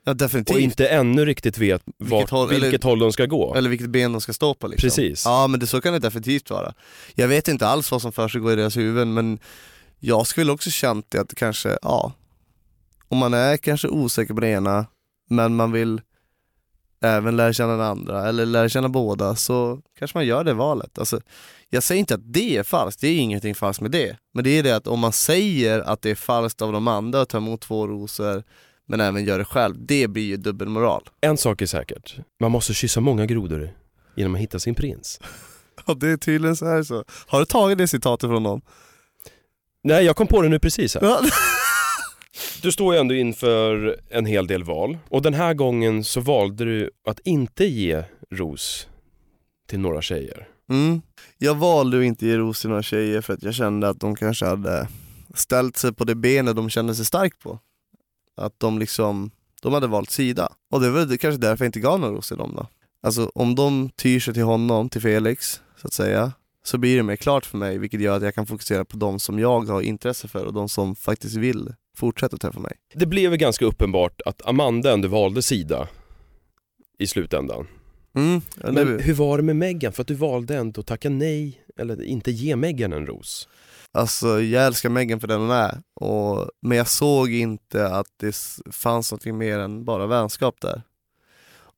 Ja 0.05 0.15
definitivt. 0.15 0.55
och 0.55 0.61
inte 0.61 0.89
ännu 0.89 1.25
riktigt 1.25 1.59
vet 1.59 1.83
vart, 1.99 2.31
håll- 2.31 2.49
vilket 2.49 2.69
eller- 2.69 2.83
håll 2.91 2.99
de 2.99 3.13
ska 3.13 3.27
gå. 3.27 3.55
Eller 3.55 3.71
vilket 3.71 3.91
ben 3.91 4.13
de 4.13 4.21
ska 4.21 4.33
stå 4.33 4.55
på 4.55 4.67
liksom. 4.69 4.87
Precis. 4.87 5.25
Ja 5.25 5.47
men 5.47 5.61
det, 5.61 5.67
så 5.67 5.81
kan 5.81 5.93
det 5.93 5.99
definitivt 5.99 6.51
vara. 6.51 6.73
Jag 7.15 7.29
vet 7.29 7.49
inte 7.49 7.67
alls 7.67 7.91
vad 7.91 8.03
som 8.03 8.13
försiggår 8.13 8.53
i 8.53 8.57
deras 8.57 8.77
huvuden 8.77 9.15
men 9.15 9.39
jag 10.01 10.27
skulle 10.27 10.53
också 10.53 10.71
känt 10.71 11.07
det 11.11 11.19
att 11.19 11.35
kanske, 11.35 11.79
ja, 11.83 12.13
om 13.09 13.19
man 13.19 13.35
är 13.35 13.57
kanske 13.57 13.89
osäker 13.89 14.35
på 14.35 14.41
det 14.41 14.49
ena 14.49 14.87
men 15.31 15.57
man 15.57 15.73
vill 15.73 16.01
även 17.03 17.37
lära 17.37 17.53
känna 17.53 17.73
den 17.73 17.81
andra 17.81 18.29
eller 18.29 18.47
lära 18.47 18.69
känna 18.69 18.89
båda 18.89 19.37
så 19.37 19.81
kanske 19.99 20.19
man 20.19 20.27
gör 20.27 20.45
det 20.45 20.55
valet. 20.55 20.99
Alltså, 20.99 21.21
jag 21.71 21.83
säger 21.83 21.99
inte 21.99 22.15
att 22.15 22.33
det 22.33 22.57
är 22.57 22.63
falskt, 22.63 23.01
det 23.01 23.09
är 23.09 23.19
ingenting 23.19 23.55
falskt 23.55 23.81
med 23.81 23.91
det. 23.91 24.17
Men 24.35 24.45
det 24.45 24.51
är 24.51 24.63
det 24.63 24.77
att 24.77 24.87
om 24.87 25.01
man 25.01 25.13
säger 25.13 25.81
att 25.81 26.03
det 26.03 26.11
är 26.11 26.15
falskt 26.15 26.63
av 26.63 26.73
de 26.73 26.89
andra 26.89 27.21
att 27.21 27.29
ta 27.29 27.39
emot 27.39 27.61
två 27.61 27.87
rosor 27.87 28.43
men 28.89 29.01
även 29.01 29.25
gör 29.25 29.39
det 29.39 29.45
själv, 29.45 29.75
det 29.79 30.09
blir 30.09 30.23
ju 30.23 30.37
dubbelmoral. 30.37 31.09
En 31.21 31.37
sak 31.37 31.63
är 31.63 31.67
säkert, 31.67 32.17
man 32.41 32.51
måste 32.51 32.75
kyssa 32.75 33.01
många 33.01 33.27
grodor 33.27 33.71
innan 34.17 34.31
man 34.31 34.41
hittar 34.41 34.59
sin 34.59 34.75
prins. 34.75 35.21
Ja 35.87 35.95
det 35.95 36.09
är 36.09 36.17
tydligen 36.17 36.57
så 36.57 36.67
här 36.67 36.83
så. 36.83 37.05
Har 37.27 37.39
du 37.39 37.45
tagit 37.45 37.79
det 37.79 37.89
citatet 37.89 38.31
från 38.31 38.43
någon? 38.43 38.61
Nej, 39.85 40.05
jag 40.05 40.17
kom 40.17 40.27
på 40.27 40.43
det 40.43 40.49
nu 40.49 40.59
precis 40.59 40.95
här. 40.95 41.03
Du 42.63 42.73
står 42.73 42.95
ju 42.95 43.01
ändå 43.01 43.15
inför 43.15 44.01
en 44.11 44.27
hel 44.27 44.47
del 44.47 44.65
val 44.65 44.99
och 45.09 45.23
den 45.23 45.35
här 45.35 45.55
gången 45.55 46.05
så 46.05 46.21
valde 46.21 46.65
du 46.65 46.91
att 47.07 47.21
inte 47.25 47.65
ge 47.65 48.05
ros 48.31 48.89
till 49.69 49.81
några 49.81 50.03
tjejer. 50.03 50.49
Mm. 50.71 51.03
Jag 51.39 51.55
valde 51.55 51.99
att 51.99 52.05
inte 52.05 52.27
ge 52.27 52.37
ros 52.37 52.61
till 52.61 52.71
några 52.71 52.83
tjejer 52.83 53.21
för 53.21 53.35
att 53.35 53.43
jag 53.43 53.55
kände 53.55 53.89
att 53.89 54.01
de 54.01 54.17
kanske 54.17 54.47
hade 54.47 54.89
ställt 55.35 55.77
sig 55.77 55.93
på 55.93 56.05
det 56.05 56.15
benet 56.15 56.57
de 56.57 56.71
kände 56.71 56.95
sig 56.95 57.05
starkt 57.05 57.39
på. 57.39 57.59
Att 58.37 58.61
de 58.61 58.79
liksom, 58.79 59.31
de 59.63 59.73
hade 59.73 59.87
valt 59.87 60.11
sida. 60.11 60.53
Och 60.71 60.81
det 60.81 60.91
var 60.91 61.17
kanske 61.17 61.41
därför 61.41 61.65
jag 61.65 61.69
inte 61.69 61.81
gav 61.81 62.01
några 62.01 62.15
ros 62.15 62.29
till 62.29 62.37
dem 62.37 62.53
då. 62.57 62.67
Alltså 63.03 63.31
om 63.35 63.55
de 63.55 63.91
tyr 63.91 64.21
sig 64.21 64.35
till 64.35 64.43
honom, 64.43 64.89
till 64.89 65.01
Felix, 65.01 65.61
så 65.77 65.87
att 65.87 65.93
säga, 65.93 66.33
så 66.67 66.79
blir 66.79 66.97
det 66.97 67.03
mer 67.03 67.17
klart 67.17 67.47
för 67.47 67.59
mig 67.59 67.79
vilket 67.79 68.01
gör 68.01 68.17
att 68.17 68.23
jag 68.23 68.35
kan 68.35 68.47
fokusera 68.47 68.85
på 68.85 68.97
de 68.97 69.21
som 69.21 69.39
jag 69.39 69.61
har 69.69 69.83
intresse 69.83 70.29
för 70.29 70.45
och 70.45 70.53
de 70.53 70.69
som 70.69 70.97
faktiskt 70.97 71.37
vill 71.37 71.75
fortsätta 71.97 72.37
träffa 72.37 72.61
mig. 72.61 72.73
Det 72.95 73.07
blev 73.07 73.31
väl 73.31 73.39
ganska 73.39 73.65
uppenbart 73.65 74.21
att 74.27 74.47
Amanda 74.47 74.93
ändå 74.93 75.09
valde 75.09 75.43
sida 75.43 75.89
i 76.99 77.07
slutändan. 77.07 77.67
Mm. 78.15 78.41
ja, 78.63 78.71
det- 78.71 78.85
Men 78.85 79.01
hur 79.01 79.15
var 79.15 79.37
det 79.37 79.43
med 79.43 79.57
Megan? 79.57 79.93
För 79.93 80.03
att 80.03 80.09
du 80.09 80.15
valde 80.15 80.57
ändå 80.57 80.81
att 80.81 80.87
tacka 80.87 81.11
nej 81.11 81.61
eller 81.79 82.03
inte 82.03 82.31
ge 82.31 82.57
Megan 82.57 82.93
en 82.93 83.07
ros. 83.07 83.49
Alltså 83.93 84.41
jag 84.41 84.67
älskar 84.67 84.89
Megan 84.89 85.21
för 85.21 85.29
den 85.29 85.41
hon 85.41 85.51
är, 85.51 85.83
och, 86.01 86.51
men 86.67 86.79
jag 86.79 86.89
såg 86.89 87.31
inte 87.33 87.87
att 87.89 88.07
det 88.21 88.37
fanns 88.71 89.13
något 89.13 89.25
mer 89.25 89.59
än 89.59 89.85
bara 89.85 90.07
vänskap 90.07 90.55
där. 90.61 90.83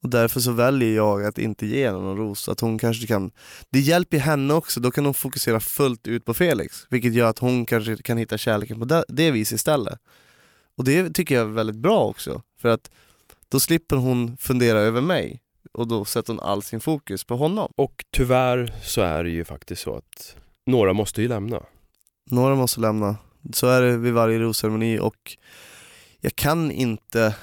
Och 0.05 0.11
därför 0.11 0.41
så 0.41 0.53
väljer 0.53 0.97
jag 0.97 1.25
att 1.25 1.39
inte 1.39 1.67
ge 1.67 1.87
henne 1.87 1.99
någon 1.99 2.17
ros, 2.17 2.49
att 2.49 2.61
hon 2.61 2.79
kanske 2.79 3.07
kan, 3.07 3.31
det 3.71 3.81
hjälper 3.81 4.19
henne 4.19 4.55
också, 4.55 4.81
då 4.81 4.91
kan 4.91 5.05
hon 5.05 5.15
fokusera 5.15 5.61
fullt 5.61 6.07
ut 6.07 6.25
på 6.25 6.35
Felix, 6.35 6.87
vilket 6.91 7.15
gör 7.15 7.31
att 7.31 7.39
hon 7.39 7.67
kanske 7.67 7.97
kan 7.97 8.19
hitta 8.19 8.39
kärleken 8.39 8.79
på 8.79 8.85
det, 8.85 9.05
det 9.09 9.31
viset 9.31 9.57
istället. 9.57 9.99
Och 10.77 10.85
det 10.85 11.11
tycker 11.11 11.35
jag 11.35 11.45
är 11.45 11.53
väldigt 11.53 11.77
bra 11.77 12.05
också, 12.05 12.43
för 12.61 12.69
att 12.69 12.91
då 13.49 13.61
slipper 13.61 13.97
hon 13.97 14.37
fundera 14.37 14.79
över 14.79 15.01
mig, 15.01 15.41
och 15.73 15.89
då 15.89 16.05
sätter 16.05 16.33
hon 16.33 16.41
all 16.41 16.63
sin 16.63 16.81
fokus 16.81 17.25
på 17.25 17.37
honom. 17.37 17.73
Och 17.77 18.05
tyvärr 18.11 18.75
så 18.83 19.01
är 19.01 19.25
det 19.25 19.31
ju 19.31 19.45
faktiskt 19.45 19.83
så 19.83 19.97
att 19.97 20.37
några 20.67 20.93
måste 20.93 21.23
ju 21.23 21.29
lämna. 21.29 21.63
Några 22.31 22.55
måste 22.55 22.81
lämna. 22.81 23.17
Så 23.53 23.67
är 23.67 23.83
det 23.83 23.97
vid 23.97 24.13
varje 24.13 24.39
rosceremoni 24.39 24.99
och 24.99 25.37
jag 26.21 26.37
kan 26.37 26.71
inte, 26.71 27.35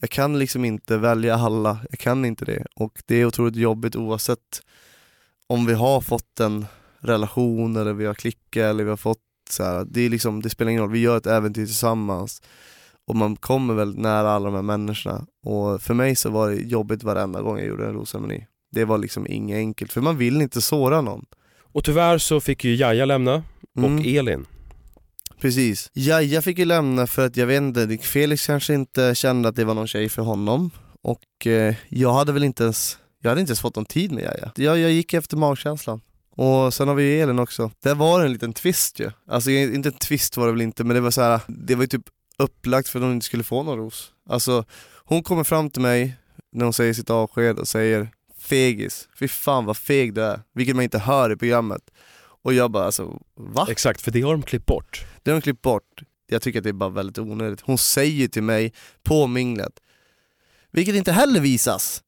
jag 0.00 0.10
kan 0.10 0.38
liksom 0.38 0.64
inte 0.64 0.96
välja 0.96 1.34
alla, 1.34 1.78
jag 1.90 1.98
kan 1.98 2.24
inte 2.24 2.44
det. 2.44 2.66
Och 2.74 3.02
det 3.06 3.14
är 3.14 3.24
otroligt 3.24 3.56
jobbigt 3.56 3.96
oavsett 3.96 4.62
om 5.46 5.66
vi 5.66 5.74
har 5.74 6.00
fått 6.00 6.40
en 6.40 6.66
relation 7.00 7.76
eller 7.76 7.92
vi 7.92 8.06
har 8.06 8.14
klickat 8.14 8.62
eller 8.62 8.84
vi 8.84 8.90
har 8.90 8.96
fått 8.96 9.18
så 9.50 9.64
här, 9.64 9.84
det, 9.90 10.00
är 10.00 10.10
liksom, 10.10 10.42
det 10.42 10.50
spelar 10.50 10.70
ingen 10.70 10.82
roll, 10.82 10.92
vi 10.92 10.98
gör 10.98 11.16
ett 11.16 11.26
äventyr 11.26 11.66
tillsammans 11.66 12.42
och 13.06 13.16
man 13.16 13.36
kommer 13.36 13.74
väldigt 13.74 14.00
nära 14.02 14.30
alla 14.30 14.44
de 14.44 14.54
här 14.54 14.62
människorna. 14.62 15.26
Och 15.46 15.82
för 15.82 15.94
mig 15.94 16.16
så 16.16 16.30
var 16.30 16.50
det 16.50 16.56
jobbigt 16.56 17.02
varenda 17.02 17.42
gång 17.42 17.58
jag 17.58 17.66
gjorde 17.66 17.86
en 17.86 17.94
rosceremoni. 17.94 18.46
Det 18.72 18.84
var 18.84 18.98
liksom 18.98 19.26
inget 19.26 19.56
enkelt, 19.56 19.92
för 19.92 20.00
man 20.00 20.16
vill 20.18 20.42
inte 20.42 20.60
såra 20.60 21.00
någon. 21.00 21.24
Och 21.72 21.84
tyvärr 21.84 22.18
så 22.18 22.40
fick 22.40 22.64
ju 22.64 22.74
Jaja 22.74 23.04
lämna 23.04 23.42
och 23.76 23.84
Mm. 23.84 24.18
Elin. 24.18 24.46
Precis. 25.40 25.90
Jaja 25.94 26.42
fick 26.42 26.58
ju 26.58 26.64
lämna 26.64 27.06
för 27.06 27.26
att 27.26 27.36
jag 27.36 27.46
vet 27.46 27.62
inte, 27.62 27.98
Felix 28.02 28.46
kanske 28.46 28.74
inte 28.74 29.14
kände 29.14 29.48
att 29.48 29.56
det 29.56 29.64
var 29.64 29.74
någon 29.74 29.86
tjej 29.86 30.08
för 30.08 30.22
honom. 30.22 30.70
Och 31.02 31.46
eh, 31.46 31.74
jag 31.88 32.12
hade 32.12 32.32
väl 32.32 32.44
inte 32.44 32.62
ens, 32.62 32.98
jag 33.22 33.30
hade 33.30 33.40
inte 33.40 33.50
ens 33.50 33.60
fått 33.60 33.76
någon 33.76 33.84
tid 33.84 34.12
med 34.12 34.24
Jaja. 34.24 34.52
Jag, 34.56 34.78
jag 34.78 34.90
gick 34.90 35.14
efter 35.14 35.36
magkänslan. 35.36 36.00
Och 36.36 36.74
sen 36.74 36.88
har 36.88 36.94
vi 36.94 37.20
Elin 37.20 37.38
också. 37.38 37.70
Där 37.82 37.94
var 37.94 38.18
det 38.20 38.26
en 38.26 38.32
liten 38.32 38.52
twist 38.52 39.00
ju. 39.00 39.10
Alltså 39.28 39.50
inte 39.50 39.88
en 39.88 39.92
twist 39.92 40.36
var 40.36 40.46
det 40.46 40.52
väl 40.52 40.60
inte, 40.60 40.84
men 40.84 40.94
det 40.94 41.00
var 41.00 41.10
så 41.10 41.22
här, 41.22 41.40
det 41.46 41.74
var 41.74 41.82
ju 41.82 41.88
typ 41.88 42.04
upplagt 42.38 42.88
för 42.88 42.98
att 42.98 43.02
hon 43.02 43.12
inte 43.12 43.26
skulle 43.26 43.44
få 43.44 43.62
någon 43.62 43.78
ros. 43.78 44.12
Alltså 44.28 44.64
hon 45.04 45.22
kommer 45.22 45.44
fram 45.44 45.70
till 45.70 45.82
mig 45.82 46.16
när 46.52 46.64
hon 46.64 46.72
säger 46.72 46.94
sitt 46.94 47.10
avsked 47.10 47.58
och 47.58 47.68
säger 47.68 48.08
fegis, 48.38 49.08
fy 49.18 49.28
fan 49.28 49.64
vad 49.64 49.76
feg 49.76 50.14
du 50.14 50.24
är, 50.24 50.40
vilket 50.54 50.76
man 50.76 50.82
inte 50.82 50.98
hör 50.98 51.32
i 51.32 51.36
programmet. 51.36 51.82
Och 52.42 52.54
jag 52.54 52.70
bara 52.70 52.84
alltså, 52.84 53.20
va? 53.36 53.66
Exakt, 53.70 54.00
för 54.00 54.10
det 54.10 54.20
har 54.20 54.32
de 54.32 54.42
klippt 54.42 54.66
bort. 54.66 55.06
Det 55.22 55.30
har 55.30 55.36
de 55.36 55.42
klippt 55.42 55.62
bort. 55.62 56.02
Jag 56.26 56.42
tycker 56.42 56.58
att 56.58 56.62
det 56.62 56.68
är 56.68 56.72
bara 56.72 56.90
väldigt 56.90 57.18
onödigt. 57.18 57.60
Hon 57.60 57.78
säger 57.78 58.28
till 58.28 58.42
mig 58.42 58.72
på 59.02 59.26
minglet, 59.26 59.72
vilket 60.72 60.94
inte 60.94 61.12
heller 61.12 61.40
visas. 61.40 62.02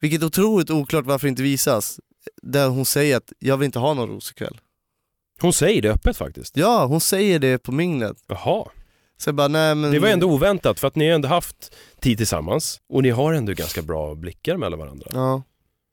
Vilket 0.00 0.22
är 0.22 0.26
otroligt 0.26 0.70
oklart 0.70 1.06
varför 1.06 1.26
det 1.26 1.30
inte 1.30 1.42
visas. 1.42 2.00
Där 2.42 2.68
hon 2.68 2.84
säger 2.84 3.16
att 3.16 3.32
jag 3.38 3.56
vill 3.56 3.66
inte 3.66 3.78
ha 3.78 3.94
någon 3.94 4.08
ros 4.08 4.30
ikväll. 4.30 4.60
Hon 5.40 5.52
säger 5.52 5.82
det 5.82 5.90
öppet 5.90 6.16
faktiskt. 6.16 6.56
Ja, 6.56 6.86
hon 6.86 7.00
säger 7.00 7.38
det 7.38 7.58
på 7.58 7.72
minglet. 7.72 8.16
Jaha. 8.26 8.68
Så 9.16 9.28
jag 9.28 9.34
bara, 9.34 9.48
nej 9.48 9.74
men... 9.74 9.90
Det 9.92 9.98
var 9.98 10.08
ändå 10.08 10.26
oväntat 10.30 10.80
för 10.80 10.88
att 10.88 10.96
ni 10.96 11.08
har 11.08 11.14
ändå 11.14 11.28
haft 11.28 11.74
tid 12.00 12.18
tillsammans 12.18 12.80
och 12.88 13.02
ni 13.02 13.10
har 13.10 13.32
ändå 13.32 13.52
ganska 13.52 13.82
bra 13.82 14.14
blickar 14.14 14.56
mellan 14.56 14.78
varandra. 14.78 15.06
Ja. 15.12 15.42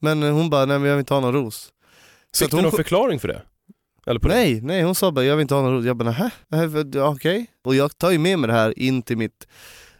Men 0.01 0.23
hon 0.23 0.49
bara, 0.49 0.65
nej 0.65 0.79
men 0.79 0.89
jag 0.89 0.95
vill 0.95 0.99
inte 0.99 1.13
ha 1.13 1.21
någon 1.21 1.33
ros. 1.33 1.71
Så 2.31 2.39
Fick 2.39 2.45
att 2.45 2.51
du 2.51 2.57
hon 2.57 2.63
någon 2.63 2.71
förklaring 2.71 3.19
för 3.19 3.27
det? 3.27 3.41
Eller 4.07 4.19
på? 4.19 4.27
Nej, 4.27 4.61
nej 4.61 4.83
hon 4.83 4.95
sa 4.95 5.11
bara 5.11 5.25
jag 5.25 5.35
vill 5.35 5.41
inte 5.41 5.55
ha 5.55 5.61
någon 5.61 5.73
ros. 5.73 5.85
Jag 5.85 5.97
bara 5.97 6.31
nähä, 6.51 6.99
okej. 6.99 7.47
Och 7.63 7.75
jag 7.75 7.97
tar 7.97 8.11
ju 8.11 8.17
med 8.17 8.39
mig 8.39 8.47
det 8.47 8.53
här 8.53 8.79
in 8.79 9.01
till 9.01 9.17
mitt 9.17 9.47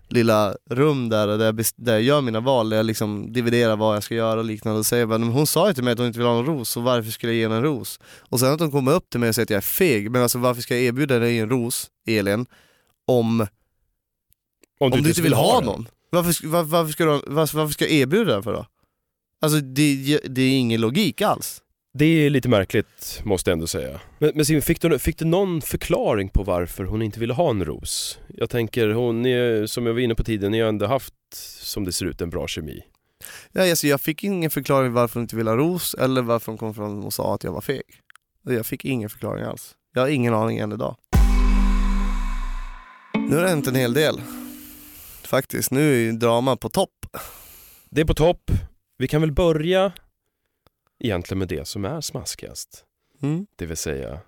lilla 0.09 0.55
rum 0.69 1.09
där, 1.09 1.27
där, 1.27 1.45
jag, 1.45 1.65
där 1.75 1.93
jag 1.93 2.01
gör 2.01 2.21
mina 2.21 2.39
val, 2.39 2.69
där 2.69 2.77
jag 2.77 2.85
liksom 2.85 3.33
dividerar 3.33 3.75
vad 3.75 3.95
jag 3.95 4.03
ska 4.03 4.15
göra 4.15 4.39
och 4.39 4.45
liknande. 4.45 4.79
Och 4.79 4.85
säger 4.85 5.05
bara, 5.05 5.17
men 5.17 5.29
hon 5.29 5.47
sa 5.47 5.67
ju 5.67 5.73
till 5.73 5.83
mig 5.83 5.91
att 5.91 5.97
hon 5.97 6.07
inte 6.07 6.19
vill 6.19 6.27
ha 6.27 6.35
någon 6.35 6.45
ros, 6.45 6.69
så 6.69 6.81
varför 6.81 7.11
skulle 7.11 7.33
jag 7.33 7.37
ge 7.37 7.43
henne 7.43 7.55
en 7.55 7.63
ros? 7.63 7.99
Och 8.05 8.39
sen 8.39 8.53
att 8.53 8.59
hon 8.59 8.71
kommer 8.71 8.91
upp 8.93 9.09
till 9.09 9.19
mig 9.19 9.29
och 9.29 9.35
säger 9.35 9.45
att 9.45 9.49
jag 9.49 9.57
är 9.57 9.61
feg, 9.61 10.11
men 10.11 10.21
alltså 10.21 10.37
varför 10.37 10.61
ska 10.61 10.75
jag 10.75 10.83
erbjuda 10.83 11.19
dig 11.19 11.39
en 11.39 11.49
ros, 11.49 11.87
Elin, 12.07 12.45
om, 13.07 13.47
om 14.79 14.91
du 14.91 14.97
inte 14.97 15.21
vill 15.21 15.33
ha 15.33 15.55
den? 15.59 15.65
någon? 15.65 15.87
Varför, 16.09 16.47
var, 16.47 16.63
varför, 16.63 16.91
ska 16.91 17.05
du, 17.05 17.21
varför, 17.27 17.57
varför 17.57 17.73
ska 17.73 17.85
jag 17.85 17.93
erbjuda 17.93 18.33
den 18.33 18.43
för 18.43 18.53
då? 18.53 18.65
Alltså 19.41 19.59
det, 19.59 20.19
det 20.25 20.41
är 20.41 20.57
ingen 20.57 20.81
logik 20.81 21.21
alls. 21.21 21.61
Det 21.97 22.05
är 22.25 22.29
lite 22.29 22.49
märkligt 22.49 23.21
måste 23.23 23.49
jag 23.49 23.53
ändå 23.55 23.67
säga. 23.67 24.01
Men, 24.19 24.31
men 24.36 24.45
Simon, 24.45 24.62
fick 24.62 24.81
du, 24.81 24.99
fick 24.99 25.17
du 25.17 25.25
någon 25.25 25.62
förklaring 25.62 26.29
på 26.29 26.43
varför 26.43 26.83
hon 26.83 27.01
inte 27.01 27.19
ville 27.19 27.33
ha 27.33 27.49
en 27.49 27.65
ros? 27.65 28.19
Jag 28.27 28.49
tänker, 28.49 28.89
hon 28.89 29.25
är, 29.25 29.65
som 29.65 29.86
jag 29.86 29.93
var 29.93 29.99
inne 29.99 30.15
på 30.15 30.23
tidigare, 30.23 30.51
ni 30.51 30.60
har 30.60 30.69
ändå 30.69 30.86
haft, 30.86 31.13
som 31.62 31.86
det 31.86 31.91
ser 31.91 32.05
ut, 32.05 32.21
en 32.21 32.29
bra 32.29 32.47
kemi. 32.47 32.83
Ja, 33.51 33.69
alltså 33.69 33.88
jag 33.88 34.01
fick 34.01 34.23
ingen 34.23 34.49
förklaring 34.49 34.93
varför 34.93 35.13
hon 35.13 35.23
inte 35.23 35.36
ville 35.36 35.49
ha 35.49 35.57
ros 35.57 35.93
eller 35.93 36.21
varför 36.21 36.51
hon 36.51 36.57
kom 36.57 36.73
fram 36.73 37.05
och 37.05 37.13
sa 37.13 37.36
att 37.36 37.43
jag 37.43 37.51
var 37.51 37.62
feg. 37.62 37.83
Jag 38.43 38.65
fick 38.65 38.86
ingen 38.86 39.10
förklaring 39.10 39.43
alls. 39.43 39.75
Jag 39.93 40.01
har 40.01 40.10
ingen 40.10 40.33
aning 40.33 40.57
än 40.57 40.71
idag. 40.71 40.95
Nu 43.13 43.36
har 43.36 43.43
det 43.43 43.49
hänt 43.49 43.67
en 43.67 43.75
hel 43.75 43.93
del. 43.93 44.21
Faktiskt, 45.23 45.71
nu 45.71 46.10
är 46.10 46.12
drama 46.12 46.55
på 46.55 46.69
topp. 46.69 47.05
Det 47.89 48.01
är 48.01 48.05
på 48.05 48.13
topp. 48.13 48.51
Vi 48.97 49.07
kan 49.07 49.21
väl 49.21 49.31
börja 49.31 49.91
egentligen 50.99 51.39
med 51.39 51.47
det 51.47 51.67
som 51.67 51.86
är 51.86 52.01
smaskigast. 52.01 52.83
Mm. 53.21 53.47
Det 53.55 53.65
vill 53.65 53.77
säga 53.77 54.19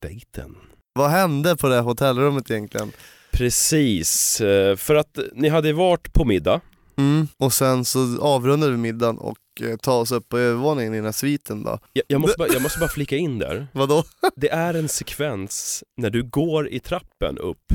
dejten. 0.00 0.56
Vad 0.92 1.10
hände 1.10 1.56
på 1.56 1.68
det 1.68 1.80
hotellrummet 1.80 2.50
egentligen? 2.50 2.92
Precis, 3.32 4.40
eh, 4.40 4.76
för 4.76 4.94
att 4.94 5.18
ni 5.32 5.48
hade 5.48 5.72
varit 5.72 6.12
på 6.12 6.24
middag. 6.24 6.60
Mm. 6.96 7.28
Och 7.36 7.52
sen 7.52 7.84
så 7.84 8.20
avrundade 8.20 8.72
vi 8.72 8.78
middagen 8.78 9.18
och 9.18 9.38
eh, 9.62 9.76
ta 9.76 9.94
oss 9.94 10.12
upp 10.12 10.28
på 10.28 10.38
övervåningen 10.38 10.94
i 10.94 10.96
den 10.96 11.04
här 11.04 11.12
sviten 11.12 11.62
då. 11.64 11.78
Jag, 11.92 12.04
jag, 12.08 12.20
måste 12.20 12.36
bara, 12.38 12.48
jag 12.48 12.62
måste 12.62 12.78
bara 12.80 12.88
flika 12.88 13.16
in 13.16 13.38
där. 13.38 13.66
Vadå? 13.72 14.04
Det 14.36 14.50
är 14.50 14.74
en 14.74 14.88
sekvens 14.88 15.84
när 15.96 16.10
du 16.10 16.22
går 16.22 16.68
i 16.68 16.80
trappen 16.80 17.38
upp 17.38 17.72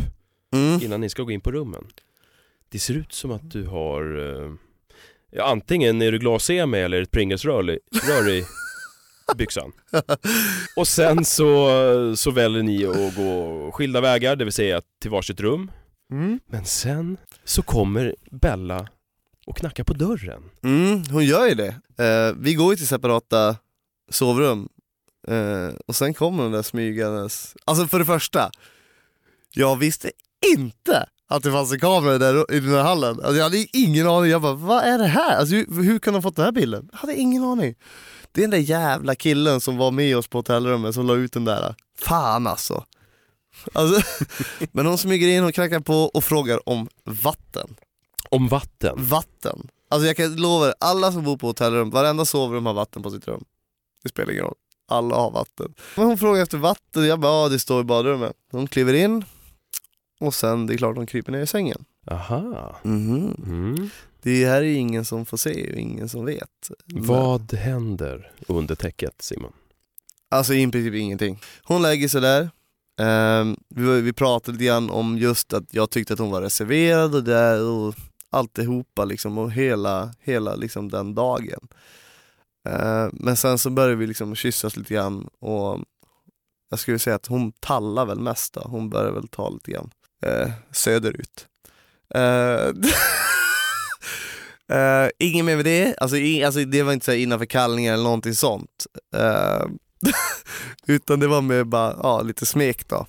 Mm. 0.54 0.82
innan 0.84 1.02
ni 1.02 1.10
ska 1.10 1.24
gå 1.24 1.32
in 1.32 1.42
på 1.42 1.52
rummen. 1.52 1.88
Det 2.70 2.80
ser 2.80 2.94
ut 2.94 3.14
som 3.14 3.32
att 3.32 3.52
du 3.52 3.66
har 3.66 4.04
eh, 4.44 4.52
ja, 5.32 5.46
antingen 5.46 6.02
är 6.02 6.12
du 6.12 6.20
glas-EM 6.20 6.74
eller 6.74 7.02
ett 7.02 7.12
Pringles-rör 7.12 7.70
i, 7.72 7.80
rör 8.08 8.30
i 8.30 8.46
byxan. 9.38 9.72
Och 10.76 10.88
sen 10.88 11.26
så, 11.26 12.16
så 12.16 12.32
väljer 12.32 12.64
ni 12.64 12.86
att 12.86 13.16
gå 13.16 13.72
skilda 13.72 14.02
vägar, 14.02 14.36
det 14.36 14.44
vill 14.44 14.54
säga 14.54 14.82
till 15.02 15.12
varsitt 15.12 15.40
rum. 15.40 15.72
Mm. 16.12 16.40
Men 16.48 16.66
sen 16.66 17.18
så 17.44 17.62
kommer 17.62 18.16
Bella 18.32 18.88
och 19.46 19.58
knackar 19.58 19.84
på 19.84 19.94
dörren. 19.94 20.44
Mm, 20.64 21.04
hon 21.12 21.26
gör 21.26 21.48
ju 21.48 21.56
det. 21.56 21.76
Eh, 22.04 22.36
vi 22.38 22.54
går 22.54 22.74
ju 22.74 22.78
till 22.78 22.88
separata 22.88 23.56
sovrum 24.10 24.70
eh, 25.28 25.70
och 25.88 25.96
sen 25.96 26.14
kommer 26.14 26.44
hon 26.44 26.52
där 26.52 26.62
smygandes. 26.62 27.56
Alltså 27.66 27.88
för 27.88 28.00
det 28.00 28.06
första, 28.06 28.52
jag 29.54 29.76
visste 29.76 30.12
inte 30.56 31.10
att 31.32 31.44
det 31.44 31.52
fanns 31.52 31.72
en 31.72 31.80
kamera 31.80 32.18
där 32.18 32.54
i 32.54 32.60
den 32.60 32.70
här 32.72 32.84
hallen. 32.84 33.20
Alltså 33.20 33.36
jag 33.36 33.44
hade 33.44 33.78
ingen 33.78 34.08
aning. 34.08 34.32
Jag 34.32 34.42
bara, 34.42 34.54
vad 34.54 34.84
är 34.84 34.98
det 34.98 35.08
här? 35.08 35.38
Alltså, 35.38 35.56
hur, 35.56 35.84
hur 35.84 36.00
kan 36.00 36.14
de 36.14 36.18
ha 36.18 36.22
fått 36.22 36.36
den 36.36 36.46
här 36.46 36.52
bilden? 36.52 36.90
Jag 36.92 37.00
hade 37.00 37.16
ingen 37.16 37.44
aning. 37.44 37.76
Det 38.32 38.42
är 38.42 38.44
den 38.44 38.52
där 38.52 38.58
jävla 38.58 39.16
killen 39.16 39.62
som 39.62 39.78
var 39.78 39.92
med 39.92 40.18
oss 40.18 40.28
på 40.28 40.38
hotellrummet 40.38 40.96
som 40.96 41.08
la 41.08 41.16
ut 41.16 41.34
den 41.34 41.46
där. 41.46 41.76
Fan 42.00 42.48
alltså. 42.48 42.84
alltså 43.74 44.02
men 44.72 44.86
hon 44.86 44.98
smyger 44.98 45.28
in 45.28 45.44
och 45.44 45.54
knackar 45.54 45.80
på 45.80 45.94
och 45.94 46.24
frågar 46.24 46.70
om 46.70 46.88
vatten. 47.04 47.76
Om 48.30 48.48
vatten. 48.48 48.96
Vatten. 48.98 49.68
Alltså 49.90 50.08
jag 50.08 50.18
kan 50.18 50.36
lova 50.36 50.68
er, 50.68 50.74
alla 50.80 51.12
som 51.12 51.24
bor 51.24 51.38
på 51.38 51.48
hotellrum, 51.48 51.90
varenda 51.90 52.26
sovrum 52.26 52.66
har 52.66 52.74
vatten 52.74 53.04
på 53.04 53.12
sitt 53.12 53.28
rum. 53.28 53.44
Det 54.04 54.10
spelar 54.10 54.32
ingen 54.32 54.44
roll. 54.44 54.56
Alla 54.88 55.16
har 55.16 55.32
vatten. 55.32 55.74
Men 55.96 56.06
hon 56.06 56.18
frågar 56.18 56.42
efter 56.42 56.58
vatten, 56.58 57.06
jag 57.08 57.20
bara 57.20 57.44
ja 57.44 57.50
det 57.50 57.60
står 57.60 57.82
i 57.82 57.84
badrummet. 57.84 58.34
Hon 58.52 58.68
kliver 58.68 58.94
in 58.94 59.24
och 60.20 60.34
sen 60.34 60.68
det 60.68 60.74
är 60.74 60.78
klart 60.78 60.96
hon 60.98 61.06
kryper 61.06 61.32
ner 61.32 61.42
i 61.42 61.48
sängen. 61.48 61.86
Aha. 62.12 62.76
Mhm. 62.84 63.36
Mm. 63.46 63.90
Det 64.22 64.46
här 64.46 64.58
är 64.62 64.76
ingen 64.76 65.06
som 65.06 65.26
får 65.26 65.38
se 65.38 65.72
och 65.72 65.78
ingen 65.80 66.10
som 66.10 66.26
vet. 66.26 66.72
Men- 66.86 67.06
Vad 67.06 67.54
händer 67.54 68.32
under 68.48 68.76
täcket 68.76 69.22
Simon? 69.22 69.52
Alltså 70.32 70.54
i 70.54 70.68
princip 70.72 70.94
ingenting. 70.94 71.40
Hon 71.64 71.82
lägger 71.82 72.08
sig 72.08 72.22
där. 72.22 72.50
Ehm, 73.02 73.58
vi, 73.70 74.02
vi 74.02 74.14
pratade 74.14 74.52
lite 74.58 74.66
grann 74.66 74.90
om 74.90 75.18
just 75.18 75.54
att 75.54 75.64
jag 75.74 75.90
tyckte 75.90 76.14
att 76.14 76.20
hon 76.20 76.32
var 76.32 76.42
reserverad 76.42 77.16
och 77.16 77.24
där 77.24 77.64
och 77.64 77.96
alltihopa 78.30 79.06
liksom 79.06 79.38
och 79.38 79.52
hela, 79.52 80.14
hela 80.20 80.56
liksom 80.56 80.90
den 80.90 81.16
dagen. 81.16 81.68
Ehm, 82.70 83.10
men 83.14 83.38
sen 83.38 83.58
så 83.58 83.70
började 83.70 83.96
vi 83.96 84.08
liksom 84.08 84.36
kyssas 84.36 84.78
lite 84.78 84.94
grann 84.94 85.28
och 85.40 85.80
jag 86.70 86.80
skulle 86.80 87.00
säga 87.00 87.16
att 87.16 87.26
hon 87.26 87.52
tallar 87.52 88.06
väl 88.06 88.20
mest 88.20 88.54
då. 88.54 88.62
Hon 88.62 88.90
börjar 88.90 89.12
väl 89.12 89.28
ta 89.28 89.50
lite 89.50 89.72
grann 89.72 89.90
eh, 90.26 90.50
söderut. 90.72 91.46
Eh, 92.16 92.68
eh, 94.78 95.10
Inget 95.20 95.46
mer 95.46 95.56
med 95.56 95.66
det, 95.66 95.96
alltså, 95.98 96.18
i, 96.18 96.44
alltså 96.44 96.60
det 96.66 96.84
var 96.84 96.94
inte 96.94 97.06
så 97.06 97.12
innanför 97.14 97.46
kallningar 97.46 97.94
eller 97.94 98.04
någonting 98.04 98.36
sånt. 98.36 98.86
Eh, 99.16 99.66
utan 100.88 101.20
det 101.20 101.28
var 101.28 101.42
med 101.42 101.68
bara, 101.68 101.96
ja, 102.04 102.22
lite 102.22 102.46
smek 102.46 102.88
då. 102.90 103.08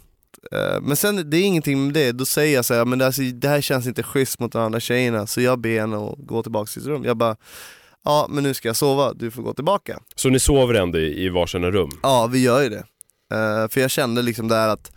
Eh, 0.53 0.81
Men 0.81 0.97
sen, 0.97 1.31
det 1.31 1.37
är 1.37 1.43
ingenting 1.43 1.85
med 1.85 1.95
det, 1.95 2.13
då 2.13 2.25
säger 2.25 2.55
jag 2.55 2.65
så 2.65 2.75
här, 2.75 2.85
men 2.85 2.99
det, 2.99 3.07
alltså, 3.07 3.23
det 3.23 3.49
här 3.49 3.61
känns 3.61 3.87
inte 3.87 4.03
schysst 4.03 4.39
mot 4.41 4.53
de 4.53 4.63
andra 4.63 4.81
tjejerna 4.81 5.27
så 5.27 5.41
jag 5.41 5.59
ber 5.61 5.81
henne 5.81 5.97
att 5.97 6.15
gå 6.19 6.43
tillbaka 6.43 6.67
till 6.67 6.81
sitt 6.83 6.87
rum. 6.89 7.05
Jag 7.05 7.17
bara, 7.17 7.37
ja 8.05 8.27
men 8.31 8.43
nu 8.45 8.55
ska 8.55 8.69
jag 8.69 8.77
sova, 8.77 9.13
du 9.13 9.31
får 9.31 9.43
gå 9.43 9.55
tillbaka. 9.55 10.01
Så 10.17 10.29
ni 10.29 10.39
sover 10.41 10.75
ändå 10.75 10.99
i, 10.99 11.25
i 11.25 11.29
varsina 11.29 11.71
rum? 11.71 11.91
Ja, 12.03 12.27
vi 12.27 12.43
gör 12.43 12.63
ju 12.63 12.69
det. 12.69 12.85
Eh, 13.33 13.69
för 13.69 13.81
jag 13.81 13.91
kände 13.91 14.23
liksom 14.23 14.49
där 14.49 14.69
att, 14.69 14.93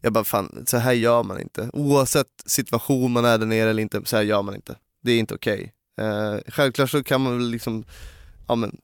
jag 0.00 0.12
bara 0.12 0.24
fan, 0.24 0.64
så 0.66 0.76
här 0.76 0.92
gör 0.92 1.22
man 1.22 1.40
inte. 1.40 1.70
Oavsett 1.72 2.42
situation 2.46 3.12
man 3.12 3.24
är 3.24 3.38
där 3.38 3.46
nere 3.46 3.70
eller 3.70 3.82
inte, 3.82 4.00
så 4.04 4.16
här 4.16 4.22
gör 4.22 4.42
man 4.42 4.54
inte. 4.54 4.76
Det 5.02 5.12
är 5.12 5.18
inte 5.18 5.34
okej. 5.34 5.72
Eh, 6.00 6.36
självklart 6.46 6.90
så 6.90 7.04
kan 7.04 7.20
man 7.20 7.38
väl 7.38 7.50
liksom, 7.50 7.84
ja 8.48 8.54
men, 8.54 8.76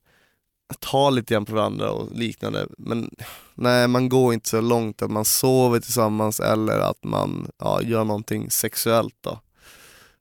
ta 0.78 1.10
lite 1.10 1.34
grann 1.34 1.44
på 1.44 1.54
varandra 1.54 1.90
och 1.90 2.18
liknande. 2.18 2.66
Men 2.78 3.10
nej, 3.54 3.88
man 3.88 4.08
går 4.08 4.34
inte 4.34 4.48
så 4.48 4.60
långt 4.60 5.02
att 5.02 5.10
man 5.10 5.24
sover 5.24 5.80
tillsammans 5.80 6.40
eller 6.40 6.78
att 6.78 7.04
man 7.04 7.50
ja, 7.58 7.82
gör 7.82 8.04
någonting 8.04 8.50
sexuellt 8.50 9.16
då. 9.20 9.40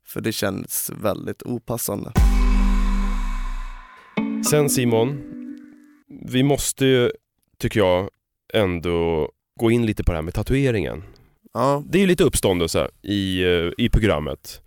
För 0.05 0.21
det 0.21 0.31
känns 0.31 0.91
väldigt 1.01 1.43
opassande. 1.43 2.11
Sen 4.49 4.69
Simon, 4.69 5.21
vi 6.25 6.43
måste 6.43 6.85
ju, 6.85 7.11
tycker 7.57 7.79
jag, 7.79 8.09
ändå 8.53 9.31
gå 9.59 9.71
in 9.71 9.85
lite 9.85 10.03
på 10.03 10.11
det 10.11 10.17
här 10.17 10.23
med 10.23 10.33
tatueringen. 10.33 11.03
Ja, 11.53 11.83
Det 11.87 11.97
är 11.97 12.01
ju 12.01 12.07
lite 12.07 12.23
uppståndelse 12.23 12.87
i, 13.01 13.43
eh, 13.43 13.71
i 13.77 13.89
programmet. 13.89 14.61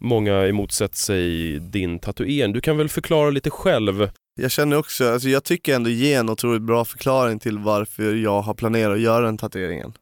Många 0.00 0.46
emotsätter 0.46 0.96
sig 0.96 1.58
din 1.58 1.98
tatuering. 1.98 2.52
Du 2.52 2.60
kan 2.60 2.76
väl 2.76 2.88
förklara 2.88 3.30
lite 3.30 3.50
själv? 3.50 4.10
Jag 4.40 4.50
känner 4.50 4.76
också, 4.76 5.12
alltså 5.12 5.28
jag 5.28 5.44
tycker 5.44 5.74
ändå 5.74 5.90
ge 5.90 6.14
en 6.14 6.28
otroligt 6.28 6.62
bra 6.62 6.84
förklaring 6.84 7.38
till 7.38 7.58
varför 7.58 8.14
jag 8.14 8.40
har 8.40 8.54
planerat 8.54 8.94
att 8.94 9.00
göra 9.00 9.24
den 9.24 9.38
tatueringen. 9.38 9.92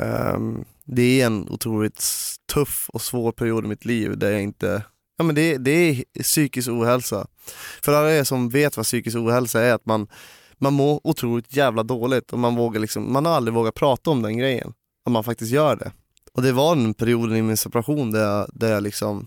Ehm, 0.00 0.64
det 0.84 1.20
är 1.20 1.26
en 1.26 1.48
otroligt 1.48 2.04
tuff 2.52 2.90
och 2.92 3.02
svår 3.02 3.32
period 3.32 3.64
i 3.64 3.68
mitt 3.68 3.84
liv 3.84 4.18
där 4.18 4.30
jag 4.30 4.42
inte, 4.42 4.82
ja 5.18 5.24
men 5.24 5.34
det, 5.34 5.58
det 5.58 5.70
är 5.70 6.22
psykisk 6.22 6.68
ohälsa. 6.68 7.26
För 7.82 7.92
alla 7.92 8.12
er 8.12 8.24
som 8.24 8.48
vet 8.48 8.76
vad 8.76 8.86
psykisk 8.86 9.16
ohälsa 9.16 9.60
är, 9.62 9.74
att 9.74 9.86
man, 9.86 10.06
man 10.60 10.74
mår 10.74 11.00
otroligt 11.04 11.56
jävla 11.56 11.82
dåligt 11.82 12.32
och 12.32 12.38
man, 12.38 12.56
vågar 12.56 12.80
liksom, 12.80 13.12
man 13.12 13.26
har 13.26 13.32
aldrig 13.32 13.54
vågat 13.54 13.74
prata 13.74 14.10
om 14.10 14.22
den 14.22 14.38
grejen. 14.38 14.72
Att 15.06 15.12
man 15.12 15.24
faktiskt 15.24 15.52
gör 15.52 15.76
det. 15.76 15.92
Och 16.32 16.42
det 16.42 16.52
var 16.52 16.76
den 16.76 16.94
perioden 16.94 17.36
i 17.36 17.42
min 17.42 17.56
separation 17.56 18.10
där 18.10 18.20
jag, 18.20 18.50
där 18.52 18.72
jag, 18.72 18.82
liksom, 18.82 19.26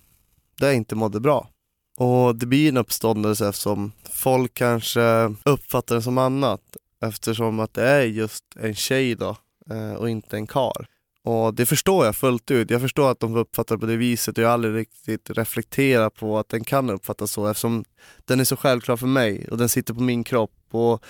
där 0.60 0.68
jag 0.68 0.76
inte 0.76 0.96
mådde 0.96 1.20
bra. 1.20 1.50
Och 1.98 2.36
det 2.36 2.46
blir 2.46 2.70
en 2.70 2.78
uppståndelse 2.78 3.48
eftersom 3.48 3.92
folk 4.12 4.54
kanske 4.54 5.36
uppfattar 5.46 5.96
det 5.96 6.02
som 6.02 6.18
annat 6.18 6.62
eftersom 7.02 7.60
att 7.60 7.74
det 7.74 7.90
är 7.90 8.02
just 8.02 8.44
en 8.60 8.76
tjej 8.76 9.16
då 9.16 9.38
eh, 9.70 9.94
och 9.94 10.10
inte 10.10 10.36
en 10.36 10.48
kar. 10.48 10.88
Och 11.28 11.54
det 11.54 11.66
förstår 11.66 12.06
jag 12.06 12.16
fullt 12.16 12.52
ut. 12.52 12.72
Jag 12.72 12.82
förstår 12.82 13.12
att 13.12 13.20
de 13.20 13.36
uppfattar 13.36 13.76
det 13.76 13.80
på 13.80 13.86
det 13.86 13.98
viset 13.98 14.38
och 14.38 14.44
jag 14.44 14.48
har 14.48 14.54
aldrig 14.54 14.76
riktigt 14.76 15.30
reflekterat 15.30 16.16
på 16.16 16.40
att 16.40 16.50
den 16.50 16.64
kan 16.64 16.90
uppfattas 16.90 17.32
så 17.32 17.48
eftersom 17.48 17.86
den 18.26 18.40
är 18.40 18.44
så 18.44 18.56
självklar 18.56 18.98
för 18.98 19.08
mig 19.08 19.48
och 19.52 19.58
den 19.58 19.70
sitter 19.70 19.94
på 19.94 20.02
min 20.02 20.24
kropp 20.24 20.52
och 20.72 21.04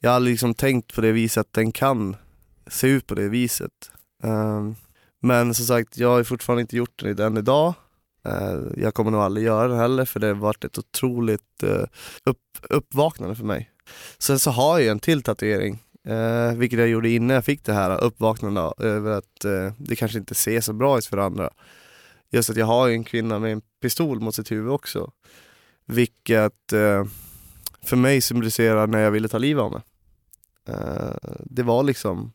jag 0.00 0.10
har 0.10 0.16
aldrig 0.16 0.32
liksom 0.32 0.54
tänkt 0.54 0.94
på 0.94 1.00
det 1.00 1.12
viset 1.12 1.40
att 1.40 1.52
den 1.52 1.72
kan 1.72 2.16
se 2.66 2.86
ut 2.86 3.06
på 3.06 3.14
det 3.14 3.28
viset. 3.28 3.90
Um, 4.22 4.76
men 5.22 5.54
som 5.54 5.66
sagt, 5.66 5.98
jag 5.98 6.08
har 6.08 6.24
fortfarande 6.24 6.60
inte 6.60 6.76
gjort 6.76 7.02
det 7.02 7.24
än 7.24 7.36
idag. 7.36 7.74
Uh, 8.28 8.82
jag 8.82 8.94
kommer 8.94 9.10
nog 9.10 9.20
aldrig 9.20 9.46
göra 9.46 9.68
det 9.68 9.76
heller 9.76 10.04
för 10.04 10.20
det 10.20 10.26
har 10.26 10.34
varit 10.34 10.64
ett 10.64 10.78
otroligt 10.78 11.62
uh, 11.64 11.84
upp, 12.24 12.38
uppvaknande 12.70 13.34
för 13.36 13.44
mig. 13.44 13.70
Sen 14.18 14.38
så 14.38 14.50
har 14.50 14.78
jag 14.78 14.88
en 14.88 15.00
till 15.00 15.22
tatuering 15.22 15.78
Eh, 16.04 16.54
vilket 16.54 16.78
jag 16.78 16.88
gjorde 16.88 17.10
innan 17.10 17.34
jag 17.34 17.44
fick 17.44 17.64
det 17.64 17.72
här 17.72 18.04
uppvaknandet 18.04 18.80
över 18.80 19.10
att 19.10 19.44
eh, 19.44 19.72
det 19.78 19.96
kanske 19.96 20.18
inte 20.18 20.34
ser 20.34 20.60
så 20.60 20.72
bra 20.72 20.98
ut 20.98 21.06
för 21.06 21.16
andra. 21.16 21.50
Just 22.30 22.50
att 22.50 22.56
jag 22.56 22.66
har 22.66 22.88
en 22.88 23.04
kvinna 23.04 23.38
med 23.38 23.52
en 23.52 23.62
pistol 23.80 24.20
mot 24.20 24.34
sitt 24.34 24.50
huvud 24.50 24.72
också. 24.72 25.12
Vilket 25.84 26.72
eh, 26.72 27.04
för 27.82 27.96
mig 27.96 28.20
symboliserar 28.20 28.86
när 28.86 28.98
jag 28.98 29.10
ville 29.10 29.28
ta 29.28 29.38
livet 29.38 29.62
av 29.62 29.72
mig. 29.72 29.82
Eh, 30.68 31.30
det 31.40 31.62
var 31.62 31.82
liksom 31.82 32.32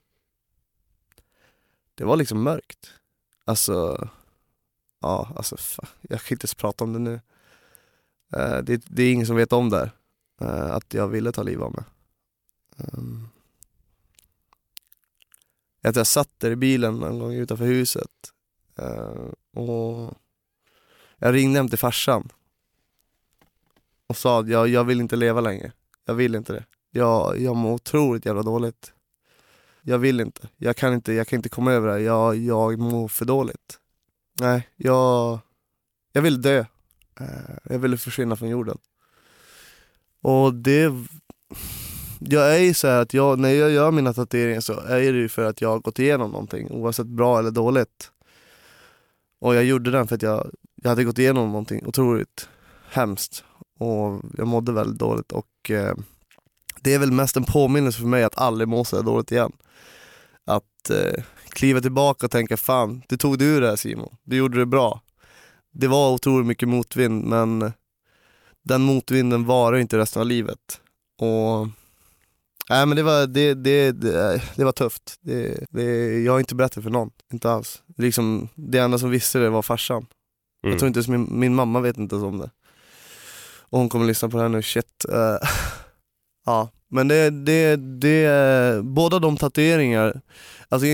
Det 1.96 2.04
var 2.04 2.18
liksom 2.18 2.44
mörkt. 2.44 2.94
Alltså 3.46 4.08
Ja, 5.06 5.30
alltså 5.36 5.58
fan, 5.58 5.90
jag 6.02 6.22
kan 6.22 6.36
inte 6.36 6.46
ens 6.46 6.56
prata 6.56 6.84
om 6.84 6.94
det 6.94 7.00
nu. 7.00 7.14
Eh, 8.36 8.58
det, 8.58 8.86
det, 8.88 9.04
är 9.04 9.14
ingen 9.14 9.28
som 9.28 9.36
vet 9.36 9.54
om 9.54 9.70
det 9.70 9.92
eh, 10.42 10.72
att 10.72 10.94
jag 10.94 11.08
ville 11.08 11.32
ta 11.32 11.44
livet 11.44 11.64
av 11.64 11.74
mig. 11.74 11.84
Um, 12.78 13.30
att 15.90 15.96
jag 15.96 16.08
satt 16.08 16.30
där 16.38 16.52
i 16.52 16.56
bilen 16.56 17.04
en 17.04 17.20
gång 17.20 17.34
utanför 17.34 17.66
huset 17.66 18.12
uh, 18.80 19.62
och 19.64 20.14
jag 21.18 21.34
ringde 21.34 21.60
hem 21.60 21.70
till 21.70 21.80
farsan 21.80 22.30
och 24.08 24.18
sa 24.18 24.40
att 24.40 24.48
jag, 24.48 24.68
jag 24.68 24.84
vill 24.84 25.02
inte 25.02 25.16
leva 25.16 25.42
längre. 25.42 25.72
Jag 26.06 26.14
vill 26.16 26.36
inte 26.36 26.54
det. 26.54 26.66
Jag, 26.92 27.42
jag 27.42 27.56
mår 27.56 27.74
otroligt 27.74 28.26
jävla 28.26 28.44
dåligt. 28.44 28.94
Jag 29.82 29.98
vill 29.98 30.20
inte. 30.20 30.50
Jag 30.58 30.76
kan 30.76 30.94
inte, 30.94 31.14
jag 31.14 31.28
kan 31.28 31.38
inte 31.38 31.50
komma 31.50 31.72
över 31.72 31.88
det 31.88 32.02
jag, 32.02 32.36
jag 32.36 32.80
mår 32.80 33.08
för 33.08 33.26
dåligt. 33.26 33.80
Nej, 34.40 34.70
jag, 34.76 35.40
jag 36.12 36.22
vill 36.22 36.42
dö. 36.42 36.66
Eh, 37.20 37.56
jag 37.64 37.80
ville 37.80 37.98
försvinna 37.98 38.36
från 38.36 38.50
jorden. 38.50 38.78
Och 40.22 40.54
det 40.54 40.92
jag 42.30 42.56
är 42.56 42.60
ju 42.60 42.74
så 42.74 42.88
att 42.88 43.14
jag, 43.14 43.40
när 43.40 43.50
jag 43.50 43.72
gör 43.72 43.92
mina 43.92 44.14
tatueringar 44.14 44.62
så 44.62 44.80
är 44.80 45.14
det 45.14 45.20
ju 45.20 45.30
för 45.30 45.46
att 45.46 45.62
jag 45.62 45.70
har 45.70 45.80
gått 45.80 46.00
igenom 46.00 46.32
någonting 46.32 46.72
oavsett 46.72 47.08
bra 47.08 47.40
eller 47.40 47.52
dåligt. 47.52 48.12
Och 49.42 49.56
jag 49.56 49.64
gjorde 49.64 49.92
den 49.92 50.08
för 50.08 50.16
att 50.16 50.22
jag, 50.22 50.50
jag 50.76 50.90
hade 50.90 51.04
gått 51.04 51.20
igenom 51.20 51.48
någonting 51.48 51.86
otroligt 51.86 52.50
hemskt 52.90 53.44
och 53.80 54.22
jag 54.38 54.48
mådde 54.48 54.72
väldigt 54.72 55.00
dåligt 55.00 55.32
och 55.32 55.72
eh, 55.72 55.96
det 56.82 56.94
är 56.94 57.00
väl 57.00 57.12
mest 57.12 57.38
en 57.38 57.44
påminnelse 57.44 58.00
för 58.00 58.08
mig 58.08 58.24
att 58.24 58.38
aldrig 58.38 58.68
må 58.68 58.86
så 58.86 59.02
dåligt 59.02 59.32
igen. 59.32 59.52
Att 60.46 60.90
eh, 60.90 61.24
kliva 61.50 61.82
tillbaka 61.82 62.26
och 62.26 62.32
tänka 62.32 62.58
fan, 62.58 63.02
du 63.08 63.18
tog 63.18 63.40
dig 63.40 63.48
ur 63.48 63.62
det 63.62 63.68
här 63.68 63.76
Simon, 63.76 64.16
du 64.24 64.38
gjorde 64.38 64.58
det 64.58 64.66
bra. 64.66 65.02
Det 65.74 65.88
var 65.88 66.14
otroligt 66.14 66.48
mycket 66.48 66.70
motvind 66.70 67.26
men 67.26 67.72
den 68.64 68.82
motvinden 68.82 69.46
varar 69.46 69.78
inte 69.78 69.98
resten 69.98 70.22
av 70.22 70.28
livet. 70.28 70.82
Och 71.20 71.68
Nej 72.70 72.86
men 72.86 72.96
det 72.96 73.04
var, 73.04 73.28
det, 73.28 73.54
det, 73.54 73.92
det, 73.92 74.42
det 74.56 74.64
var 74.64 74.72
tufft. 74.72 75.18
Det, 75.22 75.66
det, 75.70 75.84
jag 76.24 76.32
har 76.32 76.40
inte 76.40 76.56
berättat 76.56 76.84
för 76.84 76.92
någon, 76.92 77.12
inte 77.34 77.52
alls. 77.52 77.84
Liksom, 77.98 78.50
det 78.56 78.78
enda 78.78 78.98
som 78.98 79.10
visste 79.10 79.40
det 79.40 79.50
var 79.50 79.62
farsan. 79.62 79.98
Mm. 79.98 80.72
Jag 80.72 80.80
tror 80.80 80.88
inte 80.88 80.98
ens 80.98 81.08
min, 81.08 81.40
min 81.40 81.56
mamma 81.56 81.80
vet 81.80 81.98
inte 81.98 82.16
om 82.16 82.38
det. 82.38 82.50
Och 83.70 83.80
hon 83.80 83.90
kommer 83.90 84.06
lyssna 84.06 84.30
på 84.30 84.38
det 84.38 84.44
här 84.44 84.50
nu, 84.50 84.62
shit. 84.62 85.06
Uh, 85.10 85.16
ja, 86.46 86.70
men 86.90 87.08
det, 87.08 87.30
det, 87.30 87.76
det, 87.76 88.84
båda 88.84 89.20
de 89.20 89.38
tatueringar, 89.38 90.22
alltså 90.70 90.88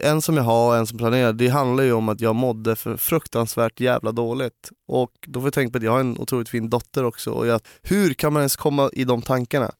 en 0.00 0.22
som 0.22 0.36
jag 0.36 0.44
har 0.44 0.68
och 0.68 0.76
en 0.76 0.86
som 0.86 0.98
planerar, 0.98 1.32
det 1.32 1.48
handlar 1.48 1.84
ju 1.84 1.92
om 1.92 2.08
att 2.08 2.20
jag 2.20 2.34
mådde 2.34 2.76
för 2.76 2.96
fruktansvärt 2.96 3.80
jävla 3.80 4.12
dåligt. 4.12 4.70
Och 4.88 5.12
då 5.26 5.40
får 5.40 5.46
jag 5.46 5.54
tänka 5.54 5.72
på 5.72 5.78
att 5.78 5.84
jag 5.84 5.92
har 5.92 6.00
en 6.00 6.18
otroligt 6.18 6.48
fin 6.48 6.70
dotter 6.70 7.04
också. 7.04 7.30
Och 7.30 7.46
jag, 7.46 7.60
hur 7.82 8.14
kan 8.14 8.32
man 8.32 8.40
ens 8.40 8.56
komma 8.56 8.90
i 8.92 9.04
de 9.04 9.22
tankarna? 9.22 9.70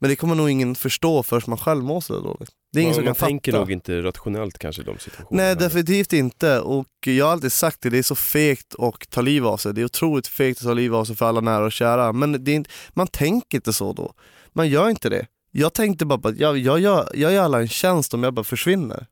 Men 0.00 0.10
det 0.10 0.16
kommer 0.16 0.34
nog 0.34 0.50
ingen 0.50 0.74
förstå 0.74 1.22
förrän 1.22 1.42
man 1.46 1.58
själv 1.58 1.84
mår 1.84 2.00
så 2.00 2.20
dåligt. 2.20 2.50
Det 2.72 2.78
är 2.78 2.82
ingen 2.82 2.90
man, 2.90 2.94
som 2.94 3.04
man 3.04 3.14
kan 3.14 3.28
tänker 3.28 3.52
fatta. 3.52 3.60
nog 3.60 3.72
inte 3.72 4.02
rationellt 4.02 4.58
kanske 4.58 4.82
i 4.82 4.84
de 4.84 4.98
situationerna. 4.98 5.46
Nej 5.46 5.56
definitivt 5.56 6.12
inte 6.12 6.60
och 6.60 6.86
jag 7.06 7.24
har 7.24 7.32
alltid 7.32 7.52
sagt 7.52 7.80
det, 7.80 7.90
det 7.90 7.98
är 7.98 8.02
så 8.02 8.14
fegt 8.14 8.74
att 8.78 9.10
ta 9.10 9.20
liv 9.20 9.46
av 9.46 9.56
sig. 9.56 9.74
Det 9.74 9.80
är 9.80 9.84
otroligt 9.84 10.26
fegt 10.26 10.60
att 10.60 10.66
ta 10.66 10.74
liv 10.74 10.94
av 10.94 11.04
sig 11.04 11.16
för 11.16 11.26
alla 11.26 11.40
nära 11.40 11.64
och 11.64 11.72
kära. 11.72 12.12
Men 12.12 12.48
inte, 12.48 12.70
man 12.90 13.06
tänker 13.06 13.58
inte 13.58 13.72
så 13.72 13.92
då. 13.92 14.12
Man 14.52 14.68
gör 14.68 14.88
inte 14.88 15.08
det. 15.08 15.26
Jag 15.50 15.72
tänkte 15.72 16.06
bara 16.06 16.28
att 16.28 16.38
jag, 16.38 16.58
jag, 16.58 16.80
jag, 16.80 17.08
jag 17.14 17.32
gör 17.32 17.42
alla 17.42 17.60
en 17.60 17.68
tjänst 17.68 18.14
om 18.14 18.22
jag 18.22 18.34
bara 18.34 18.44
försvinner. 18.44 19.06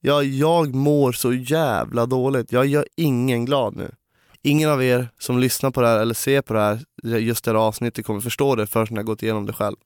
Jag, 0.00 0.24
jag 0.24 0.74
mår 0.74 1.12
så 1.12 1.32
jävla 1.32 2.06
dåligt. 2.06 2.52
Jag 2.52 2.66
gör 2.66 2.86
ingen 2.96 3.44
glad 3.44 3.76
nu. 3.76 3.90
Ingen 4.42 4.70
av 4.70 4.82
er 4.82 5.08
som 5.18 5.38
lyssnar 5.38 5.70
på 5.70 5.80
det 5.80 5.88
här 5.88 5.98
eller 5.98 6.14
ser 6.14 6.42
på 6.42 6.54
det 6.54 6.60
här, 6.60 6.80
just 7.18 7.44
det 7.44 7.50
här 7.50 7.58
avsnittet 7.58 8.06
kommer 8.06 8.20
förstå 8.20 8.54
det 8.54 8.66
förrän 8.66 8.96
jag 8.96 9.06
gått 9.06 9.22
igenom 9.22 9.46
det 9.46 9.52
själv. 9.52 9.76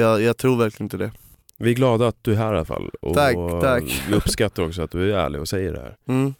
Jag, 0.00 0.22
jag 0.22 0.36
tror 0.36 0.56
verkligen 0.56 0.86
inte 0.86 0.96
det. 0.96 1.12
Vi 1.58 1.70
är 1.70 1.74
glada 1.74 2.08
att 2.08 2.16
du 2.22 2.32
är 2.32 2.36
här 2.36 2.52
i 2.54 2.56
alla 2.56 2.64
fall. 2.64 2.90
Och 3.02 3.14
Tack, 3.14 3.36
tack. 3.60 4.02
Vi 4.08 4.14
uppskattar 4.14 4.62
också 4.62 4.82
att 4.82 4.90
du 4.90 5.12
är 5.12 5.18
ärlig 5.18 5.40
och 5.40 5.48
säger 5.48 5.72
det 5.72 5.80
här. 5.80 5.96
Mm. 6.08 6.34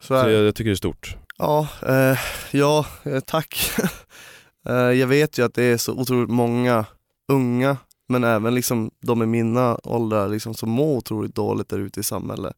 Så 0.00 0.06
Så 0.06 0.14
är 0.14 0.26
det. 0.26 0.32
jag, 0.32 0.44
jag 0.44 0.54
tycker 0.54 0.70
det 0.70 0.74
är 0.74 0.76
stort. 0.76 1.16
Ja, 1.38 1.68
eh, 1.88 2.18
ja 2.50 2.86
eh, 3.02 3.20
tack. 3.20 3.70
eh, 4.68 4.74
jag 4.74 5.06
vet 5.06 5.38
ju 5.38 5.44
att 5.44 5.54
det 5.54 5.62
är 5.62 5.76
så 5.76 5.92
otroligt 5.92 6.30
många 6.30 6.84
unga, 7.32 7.76
men 8.08 8.24
även 8.24 8.54
liksom 8.54 8.90
de 9.00 9.22
i 9.22 9.26
mina 9.26 9.78
åldrar 9.84 10.28
liksom, 10.28 10.54
som 10.54 10.70
mår 10.70 10.96
otroligt 10.96 11.34
dåligt 11.34 11.68
där 11.68 11.78
ute 11.78 12.00
i 12.00 12.02
samhället. 12.02 12.56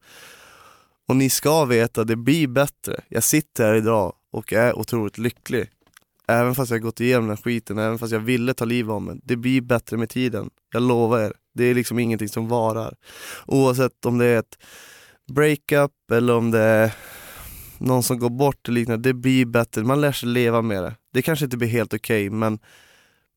Och 1.09 1.17
ni 1.17 1.31
ska 1.31 1.65
veta, 1.65 2.05
det 2.05 2.17
blir 2.17 2.47
bättre. 2.47 3.01
Jag 3.09 3.25
sitter 3.25 3.65
här 3.65 3.75
idag 3.75 4.13
och 4.33 4.53
är 4.53 4.79
otroligt 4.79 5.19
lycklig. 5.19 5.71
Även 6.29 6.55
fast 6.55 6.71
jag 6.71 6.83
gått 6.83 7.01
igenom 7.01 7.29
den 7.29 7.37
skiten, 7.37 7.79
även 7.79 7.99
fast 7.99 8.13
jag 8.13 8.21
ville 8.21 8.55
ta 8.55 8.65
livet 8.65 8.93
av 8.93 9.03
mig. 9.03 9.21
Det 9.23 9.37
blir 9.37 9.61
bättre 9.61 9.97
med 9.97 10.09
tiden. 10.09 10.51
Jag 10.73 10.83
lovar 10.83 11.21
er. 11.21 11.33
Det 11.55 11.65
är 11.65 11.75
liksom 11.75 11.99
ingenting 11.99 12.29
som 12.29 12.49
varar. 12.49 12.95
Oavsett 13.47 14.07
om 14.07 14.19
det 14.19 14.27
är 14.27 14.39
ett 14.39 14.59
breakup 15.33 16.11
eller 16.13 16.35
om 16.35 16.51
det 16.51 16.61
är 16.61 16.93
någon 17.79 18.03
som 18.03 18.19
går 18.19 18.31
bort 18.31 18.69
eller 18.69 18.81
liknande, 18.81 19.09
det 19.09 19.15
blir 19.15 19.47
bättre. 19.47 19.85
Man 19.85 20.01
lär 20.01 20.13
sig 20.13 20.29
leva 20.29 20.63
med 20.63 20.83
det. 20.83 20.95
Det 21.13 21.23
kanske 21.23 21.45
inte 21.45 21.57
blir 21.57 21.69
helt 21.69 21.95
okej 21.95 22.31
men, 22.31 22.59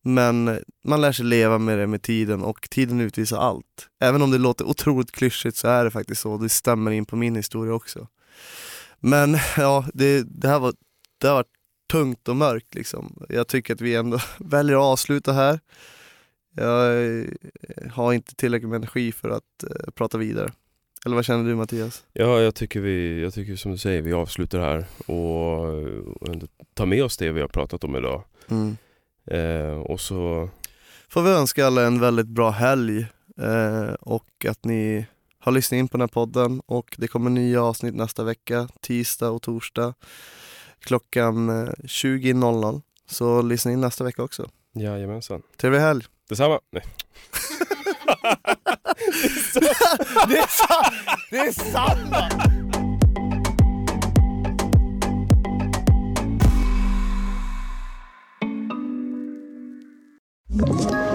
men 0.04 0.60
man 0.88 1.02
lär 1.02 1.12
sig 1.12 1.26
leva 1.26 1.58
med 1.58 1.80
det 1.80 1.88
med 1.88 2.02
tiden 2.02 2.44
och 2.44 2.68
tiden 2.70 3.02
utvisar 3.02 3.38
allt. 3.38 3.88
Även 4.02 4.22
om 4.22 4.32
det 4.32 4.38
låter 4.38 4.66
otroligt 4.66 5.12
klyschigt 5.12 5.58
så 5.58 5.68
är 5.68 5.84
det 5.84 5.92
faktiskt 5.92 6.22
så. 6.22 6.38
Det 6.38 6.50
stämmer 6.50 6.92
in 6.92 7.06
på 7.06 7.16
min 7.16 7.36
historia 7.36 7.74
också. 7.74 8.08
Men 9.00 9.38
ja, 9.58 9.86
det, 9.94 10.24
det 10.42 10.48
här 10.48 10.60
var, 10.60 10.74
det 11.22 11.28
har 11.28 11.36
varit 11.36 11.55
tungt 11.92 12.28
och 12.28 12.36
mörkt 12.36 12.76
liksom. 12.76 13.26
Jag 13.30 13.48
tycker 13.48 13.74
att 13.74 13.82
vi 13.82 13.96
ändå 13.96 14.20
väljer 14.38 14.76
att 14.76 14.84
avsluta 14.84 15.34
här. 15.34 15.60
Jag 16.56 17.06
eh, 17.06 17.26
har 17.92 18.14
inte 18.14 18.36
tillräckligt 18.36 18.70
med 18.70 18.78
energi 18.78 19.12
för 19.12 19.30
att 19.30 19.64
eh, 19.64 19.92
prata 19.96 20.18
vidare. 20.18 20.52
Eller 21.06 21.16
vad 21.16 21.26
känner 21.26 21.44
du 21.44 21.56
Mattias? 21.56 22.04
Ja, 22.14 22.42
jag 22.42 22.56
tycker 22.56 22.80
vi, 22.80 23.22
jag 23.22 23.34
tycker 23.34 23.56
som 23.56 23.72
du 23.72 23.78
säger, 23.78 24.02
vi 24.02 24.14
avslutar 24.14 24.60
här 24.60 24.86
och, 25.06 25.60
och 26.22 26.36
tar 26.74 26.86
med 26.86 27.04
oss 27.04 27.18
det 27.18 27.32
vi 27.32 27.42
har 27.42 27.48
pratat 27.48 27.84
om 27.84 27.96
idag. 27.96 28.24
Mm. 28.50 28.78
Eh, 29.26 29.80
och 29.80 30.02
så, 30.02 30.50
Får 31.10 31.22
vi 31.22 31.30
önska 31.30 31.66
alla 31.66 31.86
en 31.86 32.00
väldigt 32.00 32.28
bra 32.28 32.50
helg 32.50 33.06
eh, 33.42 33.94
och 34.00 34.46
att 34.50 34.66
ni 34.66 35.06
har 35.40 35.52
lyssnat 35.52 35.78
in 35.78 35.88
på 35.88 35.98
den 35.98 36.02
här 36.02 36.08
podden 36.08 36.62
och 36.66 36.96
det 36.98 37.08
kommer 37.08 37.30
nya 37.30 37.64
avsnitt 37.64 37.96
nästa 37.96 38.24
vecka, 38.24 38.68
tisdag 38.82 39.30
och 39.30 39.42
torsdag 39.42 39.94
klockan 40.86 41.50
eh, 41.50 41.72
20.00. 41.84 42.82
Så 43.10 43.42
lyssna 43.42 43.72
in 43.72 43.82
nästa 43.82 44.04
vecka 44.04 44.24
också. 44.24 44.50
jajamensan. 44.74 45.42
Trevlig 45.58 45.80
helg! 45.80 46.04
Detsamma. 46.30 46.60
Nej. 46.72 46.84
det, 50.28 50.38
är 50.38 50.48
sa- 50.48 50.92
det 51.32 51.38
är 51.38 51.52
samma! 51.52 52.30
Ett 60.50 61.15